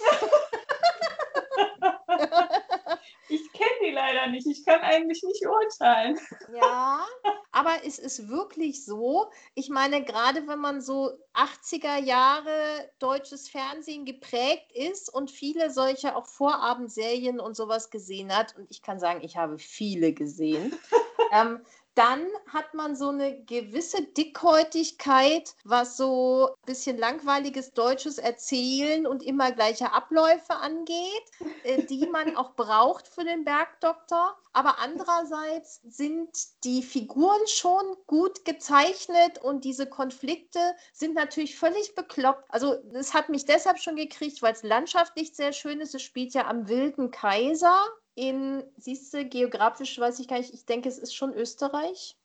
Ich 3.30 3.52
kenne 3.52 3.70
die 3.82 3.83
leider 3.94 4.28
nicht. 4.28 4.48
Ich 4.48 4.66
kann 4.66 4.82
eigentlich 4.82 5.24
nicht 5.24 5.46
urteilen. 5.46 6.20
Ja, 6.54 7.06
aber 7.52 7.86
es 7.86 8.00
ist 8.00 8.28
wirklich 8.30 8.84
so. 8.84 9.28
Ich 9.54 9.70
meine, 9.70 10.04
gerade 10.04 10.48
wenn 10.48 10.60
man 10.60 10.82
so 10.82 11.12
80er 11.34 12.04
Jahre 12.04 12.90
deutsches 13.00 13.50
Fernsehen 13.50 14.06
geprägt 14.06 14.72
ist 14.74 15.14
und 15.14 15.32
viele 15.32 15.70
solche 15.72 16.16
auch 16.16 16.26
Vorabendserien 16.26 17.40
und 17.40 17.56
sowas 17.56 17.90
gesehen 17.90 18.36
hat, 18.36 18.56
und 18.58 18.70
ich 18.70 18.82
kann 18.82 19.00
sagen, 19.00 19.22
ich 19.24 19.38
habe 19.38 19.60
viele 19.60 20.14
gesehen, 20.14 20.74
ähm, 21.32 21.64
dann 21.96 22.26
hat 22.48 22.74
man 22.74 22.96
so 22.96 23.10
eine 23.10 23.44
gewisse 23.44 24.02
Dickhäutigkeit, 24.02 25.56
was 25.64 25.96
so 25.96 26.50
ein 26.50 26.66
bisschen 26.66 26.98
langweiliges 26.98 27.74
deutsches 27.74 28.18
Erzählen 28.18 29.06
und 29.06 29.22
immer 29.22 29.52
gleiche 29.52 29.92
Abläufe 29.92 30.56
angeht, 30.56 31.24
äh, 31.64 31.84
die 31.84 32.08
man 32.08 32.36
auch 32.36 32.56
braucht 32.56 33.08
für 33.08 33.24
den 33.24 33.44
Bergdoktor. 33.44 34.36
Aber 34.54 34.80
andererseits 34.80 35.82
sind 35.84 36.30
die 36.64 36.84
Figuren 36.84 37.48
schon 37.48 37.96
gut 38.08 38.46
gezeichnet 38.46 39.40
und 39.40 39.64
diese 39.64 39.88
Konflikte 39.88 40.60
sind 40.94 41.16
natürlich 41.16 41.58
völlig 41.58 41.96
bekloppt. 41.96 42.46
Also 42.50 42.76
es 42.94 43.14
hat 43.14 43.30
mich 43.30 43.46
deshalb 43.46 43.80
schon 43.80 43.96
gekriegt, 43.96 44.42
weil 44.42 44.54
es 44.54 44.64
landschaftlich 44.64 45.36
sehr 45.36 45.54
schön 45.54 45.82
ist. 45.82 45.96
Es 45.96 46.02
spielt 46.02 46.34
ja 46.34 46.48
am 46.48 46.68
Wilden 46.68 47.12
Kaiser 47.12 47.80
in, 48.16 48.64
siehst 48.78 49.14
du, 49.14 49.26
geografisch 49.26 49.98
weiß 50.00 50.20
ich 50.20 50.28
gar 50.28 50.38
nicht, 50.40 50.54
ich 50.54 50.66
denke, 50.66 50.90
es 50.90 50.98
ist 51.00 51.16
schon 51.16 51.34
Österreich. 51.34 52.18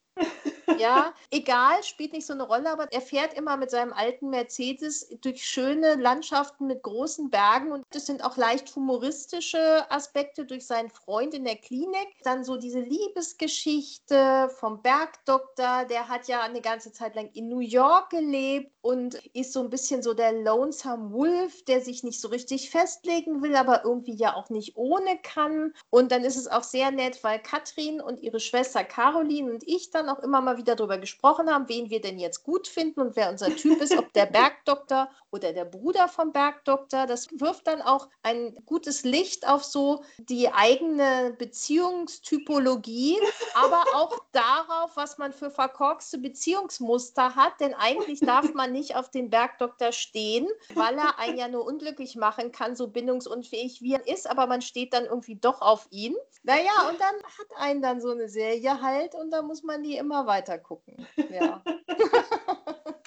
Ja, 0.78 1.12
egal, 1.30 1.82
spielt 1.82 2.12
nicht 2.12 2.26
so 2.26 2.32
eine 2.32 2.44
Rolle, 2.44 2.70
aber 2.70 2.90
er 2.92 3.00
fährt 3.00 3.34
immer 3.34 3.56
mit 3.56 3.70
seinem 3.70 3.92
alten 3.92 4.30
Mercedes 4.30 5.08
durch 5.20 5.44
schöne 5.44 5.94
Landschaften 5.94 6.66
mit 6.66 6.82
großen 6.82 7.30
Bergen 7.30 7.72
und 7.72 7.84
das 7.90 8.06
sind 8.06 8.24
auch 8.24 8.36
leicht 8.36 8.74
humoristische 8.74 9.90
Aspekte 9.90 10.44
durch 10.44 10.66
seinen 10.66 10.90
Freund 10.90 11.34
in 11.34 11.44
der 11.44 11.56
Klinik. 11.56 12.08
Dann 12.22 12.44
so 12.44 12.56
diese 12.56 12.80
Liebesgeschichte 12.80 14.50
vom 14.58 14.82
Bergdoktor, 14.82 15.84
der 15.84 16.08
hat 16.08 16.28
ja 16.28 16.40
eine 16.42 16.60
ganze 16.60 16.92
Zeit 16.92 17.14
lang 17.14 17.30
in 17.34 17.48
New 17.48 17.60
York 17.60 18.10
gelebt 18.10 18.72
und 18.80 19.14
ist 19.34 19.52
so 19.52 19.60
ein 19.60 19.70
bisschen 19.70 20.02
so 20.02 20.14
der 20.14 20.32
Lonesome 20.32 21.12
Wolf, 21.12 21.64
der 21.64 21.80
sich 21.80 22.02
nicht 22.02 22.20
so 22.20 22.28
richtig 22.28 22.70
festlegen 22.70 23.42
will, 23.42 23.54
aber 23.56 23.84
irgendwie 23.84 24.14
ja 24.14 24.34
auch 24.34 24.50
nicht 24.50 24.76
ohne 24.76 25.18
kann. 25.22 25.74
Und 25.90 26.12
dann 26.12 26.24
ist 26.24 26.36
es 26.36 26.48
auch 26.48 26.62
sehr 26.62 26.90
nett, 26.90 27.22
weil 27.22 27.38
Katrin 27.38 28.00
und 28.00 28.20
ihre 28.20 28.40
Schwester 28.40 28.84
Caroline 28.84 29.52
und 29.52 29.62
ich 29.66 29.90
dann 29.90 30.07
auch 30.08 30.20
immer 30.20 30.40
mal 30.40 30.56
wieder 30.56 30.76
darüber 30.76 30.98
gesprochen 30.98 31.50
haben, 31.50 31.68
wen 31.68 31.90
wir 31.90 32.00
denn 32.00 32.18
jetzt 32.18 32.44
gut 32.44 32.68
finden 32.68 33.00
und 33.00 33.16
wer 33.16 33.30
unser 33.30 33.54
Typ 33.54 33.80
ist, 33.80 33.96
ob 33.96 34.12
der 34.12 34.26
Bergdoktor 34.38 35.10
oder 35.30 35.52
der 35.52 35.64
Bruder 35.64 36.08
vom 36.08 36.32
Bergdoktor. 36.32 37.06
Das 37.06 37.28
wirft 37.32 37.66
dann 37.66 37.82
auch 37.82 38.08
ein 38.22 38.54
gutes 38.66 39.04
Licht 39.04 39.46
auf 39.46 39.64
so 39.64 40.02
die 40.18 40.48
eigene 40.52 41.34
Beziehungstypologie, 41.38 43.18
aber 43.54 43.84
auch 43.94 44.18
darauf, 44.32 44.96
was 44.96 45.18
man 45.18 45.32
für 45.32 45.50
verkorkste 45.50 46.18
Beziehungsmuster 46.18 47.36
hat. 47.36 47.60
Denn 47.60 47.74
eigentlich 47.74 48.20
darf 48.20 48.54
man 48.54 48.72
nicht 48.72 48.96
auf 48.96 49.10
den 49.10 49.30
Bergdoktor 49.30 49.92
stehen, 49.92 50.48
weil 50.74 50.96
er 50.96 51.18
einen 51.18 51.38
ja 51.38 51.48
nur 51.48 51.66
unglücklich 51.66 52.16
machen 52.16 52.52
kann, 52.52 52.76
so 52.76 52.88
bindungsunfähig 52.88 53.82
wie 53.82 53.94
er 53.94 54.06
ist, 54.06 54.28
aber 54.28 54.46
man 54.46 54.62
steht 54.62 54.92
dann 54.92 55.04
irgendwie 55.04 55.36
doch 55.36 55.60
auf 55.60 55.86
ihn. 55.90 56.16
Naja, 56.42 56.88
und 56.88 57.00
dann 57.00 57.14
hat 57.16 57.56
einen 57.56 57.82
dann 57.82 58.00
so 58.00 58.10
eine 58.10 58.28
Serie 58.28 58.80
halt 58.80 59.14
und 59.14 59.30
da 59.30 59.42
muss 59.42 59.62
man 59.62 59.82
die 59.82 59.96
immer 59.96 60.26
weiter 60.26 60.58
gucken. 60.58 61.06
Ja. 61.30 61.62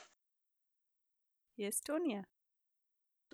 Hier 1.61 1.69
ist 1.69 1.85
Tonia. 1.85 2.23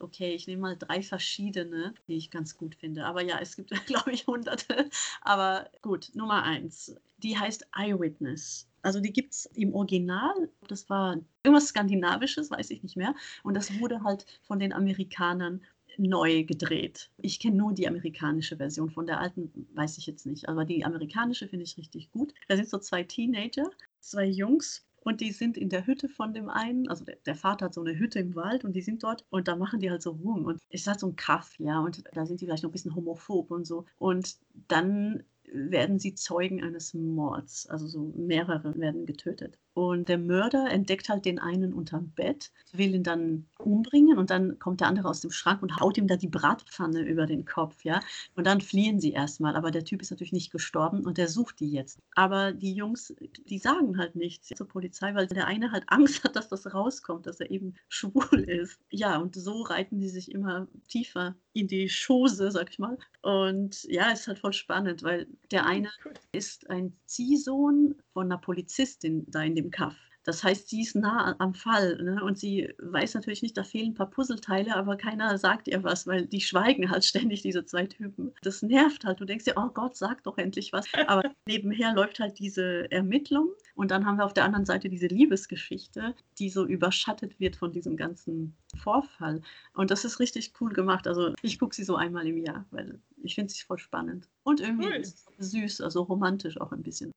Okay, 0.02 0.34
ich 0.34 0.48
nehme 0.48 0.62
mal 0.62 0.76
drei 0.76 1.02
verschiedene, 1.02 1.94
die 2.10 2.18
ich 2.18 2.30
ganz 2.30 2.58
gut 2.58 2.76
finde. 2.76 3.06
Aber 3.06 3.24
ja, 3.24 3.40
es 3.40 3.56
gibt, 3.56 3.70
glaube 3.86 4.12
ich, 4.12 4.28
hunderte. 4.28 4.90
Aber 5.22 5.72
gut, 5.82 6.12
Nummer 6.14 6.44
eins. 6.44 6.94
Die 7.20 7.38
heißt 7.38 7.70
Eyewitness. 7.74 8.68
Also 8.82 9.00
die 9.00 9.14
gibt 9.14 9.34
es 9.34 9.46
im 9.56 9.74
Original. 9.74 10.50
Das 10.68 10.90
war 10.90 11.18
irgendwas 11.42 11.70
Skandinavisches, 11.70 12.52
weiß 12.52 12.70
ich 12.72 12.84
nicht 12.84 12.98
mehr. 12.98 13.16
Und 13.44 13.54
das 13.54 13.80
wurde 13.80 14.04
halt 14.04 14.26
von 14.42 14.60
den 14.60 14.74
Amerikanern 14.74 15.64
neu 15.98 16.44
gedreht. 16.44 17.10
Ich 17.20 17.40
kenne 17.40 17.56
nur 17.56 17.72
die 17.72 17.88
amerikanische 17.88 18.58
Version. 18.58 18.90
Von 18.90 19.08
der 19.08 19.22
alten 19.22 19.70
weiß 19.74 20.00
ich 20.00 20.06
jetzt 20.06 20.26
nicht. 20.26 20.50
Aber 20.50 20.66
die 20.66 20.84
amerikanische 20.84 21.48
finde 21.48 21.64
ich 21.64 21.78
richtig 21.78 22.12
gut. 22.12 22.34
Da 22.50 22.58
sind 22.58 22.68
so 22.68 22.78
zwei 22.78 23.04
Teenager, 23.04 23.70
zwei 24.02 24.26
Jungs 24.26 24.86
und 25.08 25.22
die 25.22 25.32
sind 25.32 25.56
in 25.56 25.70
der 25.70 25.88
Hütte 25.88 26.10
von 26.10 26.34
dem 26.34 26.50
einen, 26.50 26.90
also 26.90 27.06
der, 27.06 27.16
der, 27.26 27.36
Vater 27.36 27.68
hat 27.68 27.74
so 27.74 27.80
eine 27.82 27.98
Hütte 27.98 28.20
im 28.20 28.36
Wald 28.36 28.66
und 28.66 28.74
die 28.76 28.82
sind 28.82 29.04
dort 29.04 29.26
und 29.30 29.48
da 29.48 29.56
machen 29.56 29.80
die 29.80 29.90
halt 29.90 30.02
so 30.02 30.12
rum. 30.12 30.44
Und 30.44 30.60
es 30.70 30.82
ist 30.82 30.88
halt 30.88 31.00
so 31.00 31.08
ein 31.08 31.16
Kaff, 31.16 31.58
ja, 31.60 31.80
und 31.80 32.04
da 32.12 32.26
sind 32.26 32.42
die 32.42 32.46
vielleicht 32.46 32.64
noch 32.64 32.72
ein 32.72 32.74
bisschen 32.74 32.94
homophob 32.94 33.50
und 33.50 33.66
so. 33.66 33.86
Und 34.00 34.36
dann 34.68 35.24
werden 35.50 35.98
sie 35.98 36.14
Zeugen 36.14 36.62
eines 36.62 36.94
Mords. 36.94 37.68
Also 37.68 37.88
so 37.88 38.12
mehrere 38.18 38.78
werden 38.78 39.06
getötet. 39.06 39.58
Und 39.78 40.10
der 40.10 40.18
Mörder 40.18 40.72
entdeckt 40.72 41.08
halt 41.08 41.26
den 41.26 41.38
einen 41.38 41.72
unterm 41.72 42.10
Bett, 42.16 42.52
will 42.72 42.96
ihn 42.96 43.04
dann 43.04 43.46
umbringen 43.60 44.18
und 44.18 44.32
dann 44.32 44.58
kommt 44.58 44.82
der 44.82 44.88
andere 44.88 45.08
aus 45.08 45.22
dem 45.22 45.30
Schrank 45.30 45.62
und 45.62 45.80
haut 45.80 46.00
ihm 46.00 46.08
da 46.08 46.16
die 46.16 46.28
Bratpfanne 46.28 47.02
über 47.02 47.28
den 47.28 47.46
Kopf, 47.46 47.84
ja. 47.84 48.00
Und 48.36 48.48
dann 48.48 48.60
fliehen 48.60 49.00
sie 49.00 49.12
erstmal, 49.12 49.56
aber 49.56 49.70
der 49.70 49.86
Typ 49.86 50.02
ist 50.02 50.10
natürlich 50.10 50.34
nicht 50.34 50.52
gestorben 50.52 51.06
und 51.06 51.20
der 51.20 51.28
sucht 51.28 51.60
die 51.60 51.70
jetzt. 51.70 52.00
Aber 52.16 52.54
die 52.54 52.74
Jungs, 52.74 53.14
die 53.46 53.60
sagen 53.60 54.00
halt 54.00 54.16
nichts 54.16 54.48
zur 54.48 54.68
Polizei, 54.68 55.14
weil 55.14 55.28
der 55.28 55.46
eine 55.46 55.72
halt 55.72 55.84
Angst 55.90 56.24
hat, 56.24 56.36
dass 56.36 56.50
das 56.50 56.74
rauskommt, 56.74 57.28
dass 57.28 57.40
er 57.40 57.52
eben 57.52 57.76
schwul 57.88 58.40
ist. 58.48 58.80
Ja, 58.90 59.18
und 59.18 59.36
so 59.36 59.62
reiten 59.62 60.00
die 60.00 60.10
sich 60.10 60.32
immer 60.32 60.68
tiefer 60.88 61.36
in 61.54 61.68
die 61.68 61.88
Schose, 61.88 62.50
sag 62.50 62.72
ich 62.72 62.80
mal. 62.80 62.98
Und 63.22 63.84
ja, 63.84 64.10
ist 64.10 64.28
halt 64.28 64.40
voll 64.40 64.54
spannend, 64.54 65.04
weil 65.04 65.28
der 65.52 65.68
eine 65.68 65.90
ist 66.32 66.68
ein 66.72 66.98
Ziehsohn 67.06 67.94
von 68.18 68.32
einer 68.32 68.40
Polizistin 68.40 69.28
da 69.30 69.44
in 69.44 69.54
dem 69.54 69.70
Kaff. 69.70 69.96
Das 70.24 70.44
heißt, 70.44 70.70
sie 70.70 70.82
ist 70.82 70.96
nah 70.96 71.36
am 71.38 71.54
Fall 71.54 72.02
ne? 72.02 72.24
und 72.24 72.36
sie 72.36 72.74
weiß 72.80 73.14
natürlich 73.14 73.44
nicht, 73.44 73.56
da 73.56 73.64
fehlen 73.64 73.92
ein 73.92 73.94
paar 73.94 74.10
Puzzleteile, 74.10 74.76
aber 74.76 74.98
keiner 74.98 75.38
sagt 75.38 75.68
ihr 75.68 75.84
was, 75.84 76.08
weil 76.08 76.26
die 76.26 76.42
schweigen 76.42 76.90
halt 76.90 77.06
ständig, 77.06 77.44
diese 77.44 77.64
zwei 77.64 77.86
Typen. 77.86 78.34
Das 78.42 78.64
nervt 78.64 79.06
halt. 79.06 79.22
Du 79.22 79.26
denkst 79.26 79.46
dir, 79.46 79.54
oh 79.56 79.70
Gott, 79.72 79.96
sag 79.96 80.24
doch 80.24 80.40
endlich 80.40 80.74
was. 80.74 80.88
Aber 81.08 81.30
nebenher 81.46 81.94
läuft 81.94 82.20
halt 82.20 82.40
diese 82.40 82.92
Ermittlung 82.92 83.52
und 83.76 83.92
dann 83.92 84.06
haben 84.08 84.18
wir 84.18 84.26
auf 84.26 84.34
der 84.34 84.46
anderen 84.46 84.66
Seite 84.66 84.90
diese 84.90 85.08
Liebesgeschichte, 85.08 86.16
die 86.40 86.50
so 86.50 86.66
überschattet 86.66 87.40
wird 87.40 87.56
von 87.56 87.72
diesem 87.72 87.96
ganzen 87.98 88.58
Vorfall. 88.76 89.44
Und 89.76 89.92
das 89.92 90.06
ist 90.06 90.20
richtig 90.20 90.54
cool 90.60 90.74
gemacht. 90.74 91.08
Also 91.08 91.36
ich 91.44 91.60
gucke 91.60 91.76
sie 91.76 91.84
so 91.84 91.96
einmal 91.96 92.26
im 92.26 92.40
Jahr, 92.40 92.66
weil 92.72 93.00
ich 93.24 93.36
finde 93.36 93.54
sie 93.54 93.64
voll 93.64 93.78
spannend. 93.78 94.28
Und 94.44 94.60
irgendwie 94.60 94.88
cool. 94.88 95.06
süß, 95.38 95.82
also 95.82 96.02
romantisch 96.02 96.60
auch 96.60 96.72
ein 96.72 96.84
bisschen. 96.84 97.14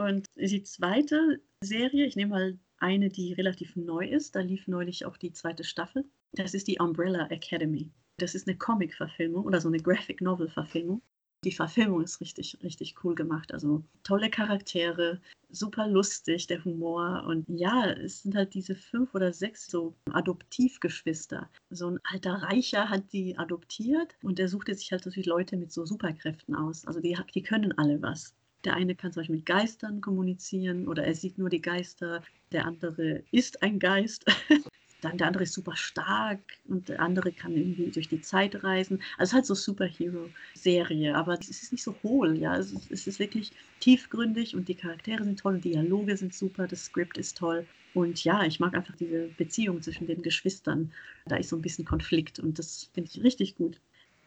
Und 0.00 0.24
die 0.34 0.62
zweite 0.62 1.42
Serie, 1.62 2.06
ich 2.06 2.16
nehme 2.16 2.30
mal 2.30 2.58
eine, 2.78 3.10
die 3.10 3.34
relativ 3.34 3.76
neu 3.76 4.08
ist, 4.08 4.34
da 4.34 4.40
lief 4.40 4.66
neulich 4.66 5.04
auch 5.04 5.18
die 5.18 5.32
zweite 5.32 5.62
Staffel. 5.62 6.06
Das 6.32 6.54
ist 6.54 6.68
die 6.68 6.78
Umbrella 6.78 7.26
Academy. 7.26 7.90
Das 8.16 8.34
ist 8.34 8.48
eine 8.48 8.56
Comic-Verfilmung 8.56 9.44
oder 9.44 9.60
so 9.60 9.68
eine 9.68 9.78
Graphic 9.78 10.22
Novel-Verfilmung. 10.22 11.02
Die 11.44 11.52
Verfilmung 11.52 12.02
ist 12.02 12.20
richtig, 12.22 12.58
richtig 12.62 13.04
cool 13.04 13.14
gemacht. 13.14 13.52
Also 13.52 13.84
tolle 14.02 14.30
Charaktere, 14.30 15.20
super 15.50 15.86
lustig, 15.86 16.46
der 16.46 16.64
Humor. 16.64 17.24
Und 17.26 17.44
ja, 17.48 17.90
es 17.90 18.22
sind 18.22 18.34
halt 18.34 18.54
diese 18.54 18.76
fünf 18.76 19.14
oder 19.14 19.34
sechs 19.34 19.66
so 19.70 19.94
Adoptivgeschwister. 20.12 21.50
So 21.68 21.88
ein 21.88 21.98
alter 22.04 22.36
Reicher 22.36 22.88
hat 22.88 23.12
die 23.12 23.36
adoptiert 23.36 24.16
und 24.22 24.38
der 24.38 24.48
suchte 24.48 24.74
sich 24.74 24.92
halt 24.92 25.04
natürlich 25.04 25.26
Leute 25.26 25.58
mit 25.58 25.72
so 25.72 25.84
Superkräften 25.84 26.54
aus. 26.54 26.86
Also 26.86 27.00
die, 27.00 27.18
die 27.34 27.42
können 27.42 27.76
alle 27.76 28.00
was. 28.00 28.34
Der 28.64 28.74
eine 28.74 28.94
kann 28.94 29.12
zum 29.12 29.20
Beispiel 29.20 29.36
mit 29.36 29.46
Geistern 29.46 30.00
kommunizieren 30.00 30.86
oder 30.88 31.04
er 31.04 31.14
sieht 31.14 31.38
nur 31.38 31.48
die 31.48 31.62
Geister. 31.62 32.22
Der 32.52 32.66
andere 32.66 33.24
ist 33.30 33.62
ein 33.62 33.78
Geist. 33.78 34.24
Dann 35.00 35.16
der 35.16 35.28
andere 35.28 35.44
ist 35.44 35.54
super 35.54 35.76
stark 35.76 36.40
und 36.68 36.90
der 36.90 37.00
andere 37.00 37.32
kann 37.32 37.56
irgendwie 37.56 37.90
durch 37.90 38.08
die 38.08 38.20
Zeit 38.20 38.62
reisen. 38.62 39.02
Also 39.16 39.22
es 39.22 39.28
ist 39.30 39.34
halt 39.34 39.46
so 39.46 39.54
Superhero-Serie, 39.54 41.14
aber 41.14 41.38
es 41.40 41.48
ist 41.48 41.72
nicht 41.72 41.82
so 41.82 41.94
hohl, 42.02 42.36
ja. 42.36 42.56
Es 42.58 42.72
ist, 42.72 42.90
es 42.90 43.06
ist 43.06 43.18
wirklich 43.18 43.52
tiefgründig 43.80 44.54
und 44.54 44.68
die 44.68 44.74
Charaktere 44.74 45.24
sind 45.24 45.38
toll, 45.40 45.58
die 45.60 45.70
Dialoge 45.70 46.16
sind 46.16 46.34
super, 46.34 46.66
das 46.66 46.84
Skript 46.84 47.16
ist 47.16 47.38
toll. 47.38 47.66
Und 47.94 48.22
ja, 48.24 48.44
ich 48.44 48.60
mag 48.60 48.74
einfach 48.74 48.94
diese 48.96 49.28
Beziehung 49.28 49.80
zwischen 49.82 50.06
den 50.06 50.22
Geschwistern. 50.22 50.92
Da 51.26 51.36
ist 51.36 51.48
so 51.48 51.56
ein 51.56 51.62
bisschen 51.62 51.84
Konflikt 51.86 52.38
und 52.38 52.58
das 52.58 52.90
finde 52.92 53.10
ich 53.12 53.22
richtig 53.22 53.56
gut. 53.56 53.80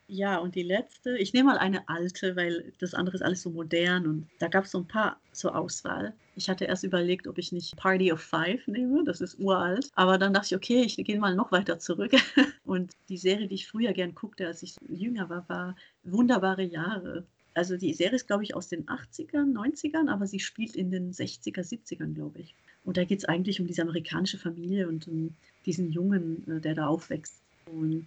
Ja, 0.07 0.37
und 0.37 0.55
die 0.55 0.63
letzte, 0.63 1.17
ich 1.17 1.33
nehme 1.33 1.51
mal 1.51 1.57
eine 1.57 1.87
alte, 1.87 2.35
weil 2.35 2.73
das 2.79 2.93
andere 2.93 3.15
ist 3.15 3.21
alles 3.21 3.41
so 3.41 3.49
modern 3.49 4.05
und 4.05 4.27
da 4.39 4.47
gab 4.47 4.65
es 4.65 4.71
so 4.71 4.79
ein 4.79 4.87
paar 4.87 5.19
zur 5.31 5.55
Auswahl. 5.55 6.13
Ich 6.35 6.49
hatte 6.49 6.65
erst 6.65 6.83
überlegt, 6.83 7.27
ob 7.27 7.37
ich 7.37 7.51
nicht 7.51 7.75
Party 7.77 8.11
of 8.11 8.21
Five 8.21 8.67
nehme, 8.67 9.03
das 9.05 9.21
ist 9.21 9.39
uralt, 9.39 9.89
aber 9.95 10.17
dann 10.17 10.33
dachte 10.33 10.47
ich, 10.47 10.55
okay, 10.55 10.81
ich 10.81 10.97
gehe 10.97 11.19
mal 11.19 11.35
noch 11.35 11.51
weiter 11.51 11.79
zurück. 11.79 12.11
Und 12.65 12.91
die 13.07 13.17
Serie, 13.17 13.47
die 13.47 13.55
ich 13.55 13.67
früher 13.67 13.93
gern 13.93 14.13
guckte, 14.13 14.45
als 14.45 14.61
ich 14.61 14.75
jünger 14.89 15.29
war, 15.29 15.47
war 15.47 15.75
Wunderbare 16.03 16.63
Jahre. 16.63 17.25
Also 17.53 17.77
die 17.77 17.93
Serie 17.93 18.15
ist, 18.15 18.27
glaube 18.27 18.43
ich, 18.43 18.55
aus 18.55 18.67
den 18.67 18.85
80ern, 18.87 19.53
90ern, 19.53 20.09
aber 20.09 20.27
sie 20.27 20.39
spielt 20.39 20.75
in 20.75 20.91
den 20.91 21.13
60er, 21.13 21.61
70ern, 21.61 22.13
glaube 22.13 22.39
ich. 22.39 22.55
Und 22.83 22.97
da 22.97 23.03
geht 23.03 23.19
es 23.19 23.25
eigentlich 23.25 23.61
um 23.61 23.67
diese 23.67 23.83
amerikanische 23.83 24.37
Familie 24.37 24.87
und 24.87 25.07
um 25.07 25.35
diesen 25.65 25.91
Jungen, 25.91 26.43
äh, 26.47 26.59
der 26.59 26.75
da 26.75 26.87
aufwächst. 26.87 27.41
Und 27.71 28.05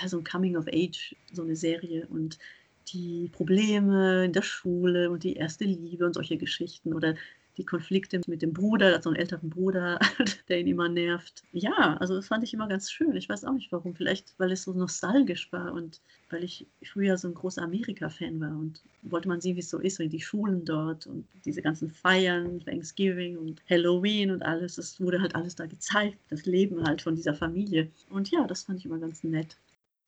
ja, 0.00 0.08
so 0.08 0.18
ein 0.18 0.24
Coming 0.24 0.56
of 0.56 0.66
Age, 0.68 1.16
so 1.32 1.42
eine 1.42 1.56
Serie. 1.56 2.06
Und 2.06 2.38
die 2.92 3.30
Probleme 3.32 4.26
in 4.26 4.32
der 4.32 4.42
Schule 4.42 5.10
und 5.10 5.24
die 5.24 5.34
erste 5.34 5.64
Liebe 5.64 6.04
und 6.04 6.14
solche 6.14 6.36
Geschichten. 6.36 6.92
Oder 6.92 7.14
die 7.56 7.64
Konflikte 7.64 8.20
mit 8.26 8.42
dem 8.42 8.52
Bruder, 8.52 9.00
so 9.00 9.10
einen 9.10 9.18
älteren 9.18 9.50
Bruder, 9.50 9.98
der 10.48 10.60
ihn 10.60 10.66
immer 10.66 10.88
nervt. 10.88 11.42
Ja, 11.52 11.96
also 11.98 12.14
das 12.14 12.28
fand 12.28 12.42
ich 12.44 12.52
immer 12.52 12.68
ganz 12.68 12.90
schön. 12.90 13.14
Ich 13.14 13.28
weiß 13.28 13.44
auch 13.44 13.52
nicht 13.52 13.70
warum. 13.70 13.94
Vielleicht, 13.94 14.34
weil 14.38 14.52
es 14.52 14.64
so 14.64 14.72
nostalgisch 14.72 15.52
war 15.52 15.72
und 15.72 16.00
weil 16.30 16.42
ich 16.42 16.66
früher 16.82 17.16
so 17.16 17.28
ein 17.28 17.34
großer 17.34 17.62
Amerika-Fan 17.62 18.40
war 18.40 18.56
und 18.56 18.82
wollte 19.02 19.28
man 19.28 19.40
sehen, 19.40 19.56
wie 19.56 19.60
es 19.60 19.70
so 19.70 19.78
ist, 19.78 19.98
wie 19.98 20.08
die 20.08 20.20
Schulen 20.20 20.64
dort 20.64 21.06
und 21.06 21.26
diese 21.44 21.62
ganzen 21.62 21.90
Feiern, 21.90 22.60
Thanksgiving 22.60 23.36
und 23.38 23.62
Halloween 23.68 24.30
und 24.30 24.42
alles. 24.42 24.76
Das 24.76 25.00
wurde 25.00 25.20
halt 25.20 25.34
alles 25.34 25.54
da 25.54 25.66
gezeigt, 25.66 26.18
das 26.30 26.46
Leben 26.46 26.82
halt 26.84 27.02
von 27.02 27.14
dieser 27.14 27.34
Familie. 27.34 27.88
Und 28.10 28.30
ja, 28.30 28.46
das 28.46 28.64
fand 28.64 28.80
ich 28.80 28.86
immer 28.86 28.98
ganz 28.98 29.22
nett. 29.22 29.56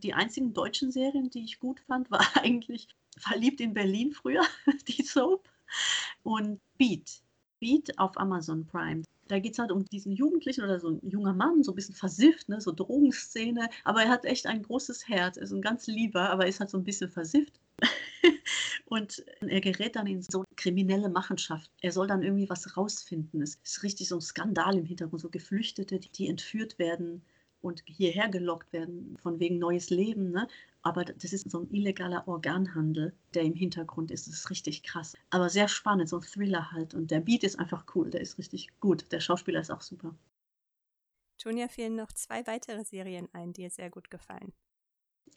Die 0.02 0.14
einzigen 0.14 0.52
deutschen 0.52 0.92
Serien, 0.92 1.30
die 1.30 1.44
ich 1.44 1.58
gut 1.58 1.80
fand, 1.80 2.10
war 2.10 2.20
eigentlich 2.36 2.88
Verliebt 3.18 3.60
in 3.60 3.72
Berlin 3.72 4.12
früher, 4.12 4.44
die 4.88 5.02
Soap, 5.02 5.48
und 6.22 6.60
Beat. 6.76 7.22
Beat 7.60 7.98
auf 7.98 8.18
Amazon 8.18 8.66
Prime. 8.66 9.02
Da 9.28 9.38
geht 9.38 9.52
es 9.54 9.58
halt 9.58 9.72
um 9.72 9.84
diesen 9.86 10.12
Jugendlichen 10.12 10.62
oder 10.62 10.78
so 10.78 10.90
ein 10.90 11.00
junger 11.08 11.32
Mann, 11.32 11.64
so 11.64 11.72
ein 11.72 11.74
bisschen 11.74 11.94
versifft, 11.94 12.48
ne, 12.48 12.60
so 12.60 12.72
Drogenszene. 12.72 13.68
Aber 13.84 14.02
er 14.02 14.10
hat 14.10 14.24
echt 14.24 14.46
ein 14.46 14.62
großes 14.62 15.08
Herz. 15.08 15.36
Er 15.36 15.44
ist 15.44 15.52
ein 15.52 15.62
ganz 15.62 15.86
lieber, 15.86 16.30
aber 16.30 16.44
er 16.44 16.48
ist 16.50 16.60
halt 16.60 16.70
so 16.70 16.78
ein 16.78 16.84
bisschen 16.84 17.10
versifft. 17.10 17.58
und 18.86 19.24
er 19.40 19.60
gerät 19.60 19.96
dann 19.96 20.06
in 20.06 20.22
so 20.22 20.44
kriminelle 20.54 21.08
Machenschaft. 21.08 21.70
Er 21.80 21.90
soll 21.90 22.06
dann 22.06 22.22
irgendwie 22.22 22.48
was 22.48 22.76
rausfinden. 22.76 23.42
Es 23.42 23.58
ist 23.64 23.82
richtig 23.82 24.08
so 24.08 24.16
ein 24.16 24.20
Skandal 24.20 24.76
im 24.76 24.84
Hintergrund, 24.84 25.22
so 25.22 25.30
Geflüchtete, 25.30 25.98
die 25.98 26.28
entführt 26.28 26.78
werden 26.78 27.22
und 27.60 27.82
hierher 27.86 28.28
gelockt 28.28 28.72
werden 28.72 29.16
von 29.18 29.40
wegen 29.40 29.58
neues 29.58 29.90
Leben. 29.90 30.30
Ne? 30.30 30.48
Aber 30.82 31.04
das 31.04 31.32
ist 31.32 31.50
so 31.50 31.60
ein 31.60 31.70
illegaler 31.70 32.26
Organhandel, 32.28 33.12
der 33.34 33.42
im 33.42 33.54
Hintergrund 33.54 34.10
ist. 34.10 34.26
Das 34.26 34.34
ist 34.34 34.50
richtig 34.50 34.82
krass. 34.82 35.16
Aber 35.30 35.48
sehr 35.48 35.68
spannend, 35.68 36.08
so 36.08 36.16
ein 36.16 36.22
Thriller 36.22 36.70
halt. 36.72 36.94
Und 36.94 37.10
der 37.10 37.20
Beat 37.20 37.44
ist 37.44 37.58
einfach 37.58 37.84
cool, 37.94 38.10
der 38.10 38.20
ist 38.20 38.38
richtig 38.38 38.68
gut. 38.80 39.10
Der 39.10 39.20
Schauspieler 39.20 39.60
ist 39.60 39.70
auch 39.70 39.80
super. 39.80 40.14
Tonia 41.38 41.68
fielen 41.68 41.96
noch 41.96 42.12
zwei 42.12 42.46
weitere 42.46 42.84
Serien 42.84 43.28
ein, 43.32 43.52
die 43.52 43.62
ihr 43.62 43.70
sehr 43.70 43.90
gut 43.90 44.10
gefallen. 44.10 44.52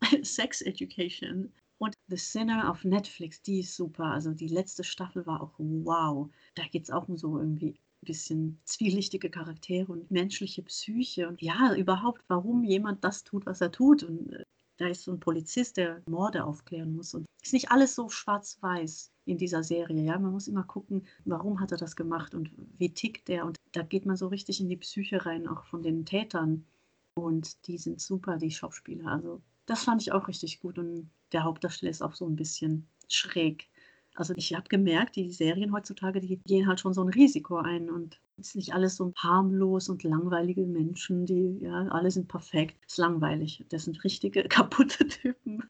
Sex 0.23 0.61
Education 0.61 1.51
und 1.77 1.95
The 2.07 2.17
Sinner 2.17 2.69
auf 2.69 2.83
Netflix, 2.83 3.41
die 3.41 3.61
ist 3.61 3.75
super. 3.75 4.05
Also 4.05 4.33
die 4.33 4.47
letzte 4.47 4.83
Staffel 4.83 5.25
war 5.25 5.41
auch 5.41 5.53
wow. 5.57 6.29
Da 6.55 6.63
geht 6.63 6.83
es 6.83 6.91
auch 6.91 7.07
um 7.07 7.17
so 7.17 7.37
irgendwie 7.39 7.79
bisschen 8.01 8.59
zwielichtige 8.65 9.29
Charaktere 9.29 9.91
und 9.91 10.11
menschliche 10.11 10.63
Psyche 10.63 11.27
und 11.27 11.41
ja, 11.41 11.75
überhaupt, 11.75 12.23
warum 12.27 12.63
jemand 12.63 13.03
das 13.03 13.23
tut, 13.23 13.45
was 13.45 13.61
er 13.61 13.71
tut. 13.71 14.03
Und 14.03 14.33
äh, 14.33 14.43
da 14.77 14.87
ist 14.87 15.03
so 15.03 15.11
ein 15.11 15.19
Polizist, 15.19 15.77
der 15.77 16.01
Morde 16.07 16.43
aufklären 16.45 16.95
muss. 16.95 17.13
Und 17.13 17.25
ist 17.43 17.53
nicht 17.53 17.71
alles 17.71 17.95
so 17.95 18.09
schwarz-weiß 18.09 19.11
in 19.25 19.37
dieser 19.37 19.63
Serie. 19.63 20.01
Ja, 20.03 20.17
man 20.17 20.31
muss 20.31 20.47
immer 20.47 20.63
gucken, 20.63 21.05
warum 21.25 21.59
hat 21.59 21.71
er 21.71 21.77
das 21.77 21.95
gemacht 21.95 22.33
und 22.33 22.51
wie 22.77 22.93
tickt 22.93 23.27
der. 23.27 23.45
Und 23.45 23.57
da 23.73 23.83
geht 23.83 24.05
man 24.05 24.15
so 24.15 24.27
richtig 24.27 24.61
in 24.61 24.69
die 24.69 24.77
Psyche 24.77 25.25
rein, 25.25 25.47
auch 25.47 25.65
von 25.65 25.83
den 25.83 26.05
Tätern. 26.05 26.65
Und 27.15 27.67
die 27.67 27.77
sind 27.77 27.99
super, 27.99 28.37
die 28.37 28.51
Schauspieler. 28.51 29.07
Also 29.07 29.41
das 29.65 29.83
fand 29.83 30.01
ich 30.01 30.13
auch 30.13 30.27
richtig 30.27 30.61
gut. 30.61 30.79
Und 30.79 31.09
der 31.33 31.43
Hauptdarsteller 31.43 31.91
ist 31.91 32.01
auch 32.01 32.15
so 32.15 32.25
ein 32.25 32.37
bisschen 32.37 32.87
schräg. 33.09 33.69
Also 34.15 34.33
ich 34.35 34.53
habe 34.53 34.67
gemerkt, 34.67 35.15
die 35.15 35.31
Serien 35.31 35.71
heutzutage, 35.71 36.19
die 36.19 36.37
gehen 36.45 36.67
halt 36.67 36.79
schon 36.79 36.93
so 36.93 37.01
ein 37.01 37.09
Risiko 37.09 37.57
ein 37.57 37.89
und 37.89 38.19
es 38.37 38.49
ist 38.49 38.55
nicht 38.55 38.73
alles 38.73 38.95
so 38.95 39.13
harmlos 39.17 39.89
und 39.89 40.03
langweilige 40.03 40.65
Menschen, 40.65 41.25
die, 41.25 41.59
ja, 41.61 41.87
alle 41.87 42.11
sind 42.11 42.27
perfekt. 42.27 42.77
Es 42.85 42.93
ist 42.93 42.97
langweilig. 42.97 43.65
Das 43.69 43.85
sind 43.85 44.03
richtige 44.03 44.43
kaputte 44.49 45.07
Typen. 45.07 45.63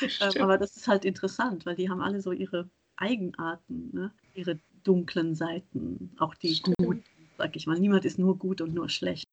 Ähm, 0.00 0.42
aber 0.42 0.58
das 0.58 0.76
ist 0.76 0.88
halt 0.88 1.04
interessant, 1.04 1.66
weil 1.66 1.76
die 1.76 1.90
haben 1.90 2.00
alle 2.00 2.20
so 2.20 2.32
ihre 2.32 2.70
Eigenarten, 2.96 3.90
ne? 3.92 4.12
ihre 4.34 4.58
dunklen 4.82 5.34
Seiten, 5.34 6.14
auch 6.18 6.34
die 6.34 6.54
Stimmt. 6.54 6.76
guten, 6.78 7.04
sag 7.38 7.56
ich 7.56 7.66
mal. 7.66 7.78
Niemand 7.78 8.04
ist 8.04 8.18
nur 8.18 8.38
gut 8.38 8.60
und 8.60 8.74
nur 8.74 8.88
schlecht. 8.88 9.24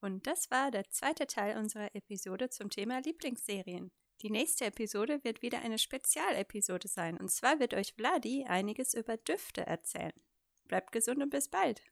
Und 0.00 0.26
das 0.26 0.50
war 0.50 0.70
der 0.70 0.88
zweite 0.88 1.26
Teil 1.26 1.58
unserer 1.58 1.94
Episode 1.94 2.48
zum 2.50 2.70
Thema 2.70 3.00
Lieblingsserien. 3.00 3.90
Die 4.22 4.30
nächste 4.30 4.64
Episode 4.64 5.22
wird 5.24 5.42
wieder 5.42 5.60
eine 5.60 5.78
Spezialepisode 5.78 6.88
sein 6.88 7.18
und 7.18 7.30
zwar 7.30 7.60
wird 7.60 7.74
euch 7.74 7.92
Vladi 7.94 8.44
einiges 8.46 8.94
über 8.94 9.16
Düfte 9.16 9.66
erzählen. 9.66 10.14
Bleibt 10.64 10.92
gesund 10.92 11.22
und 11.22 11.30
bis 11.30 11.48
bald! 11.48 11.82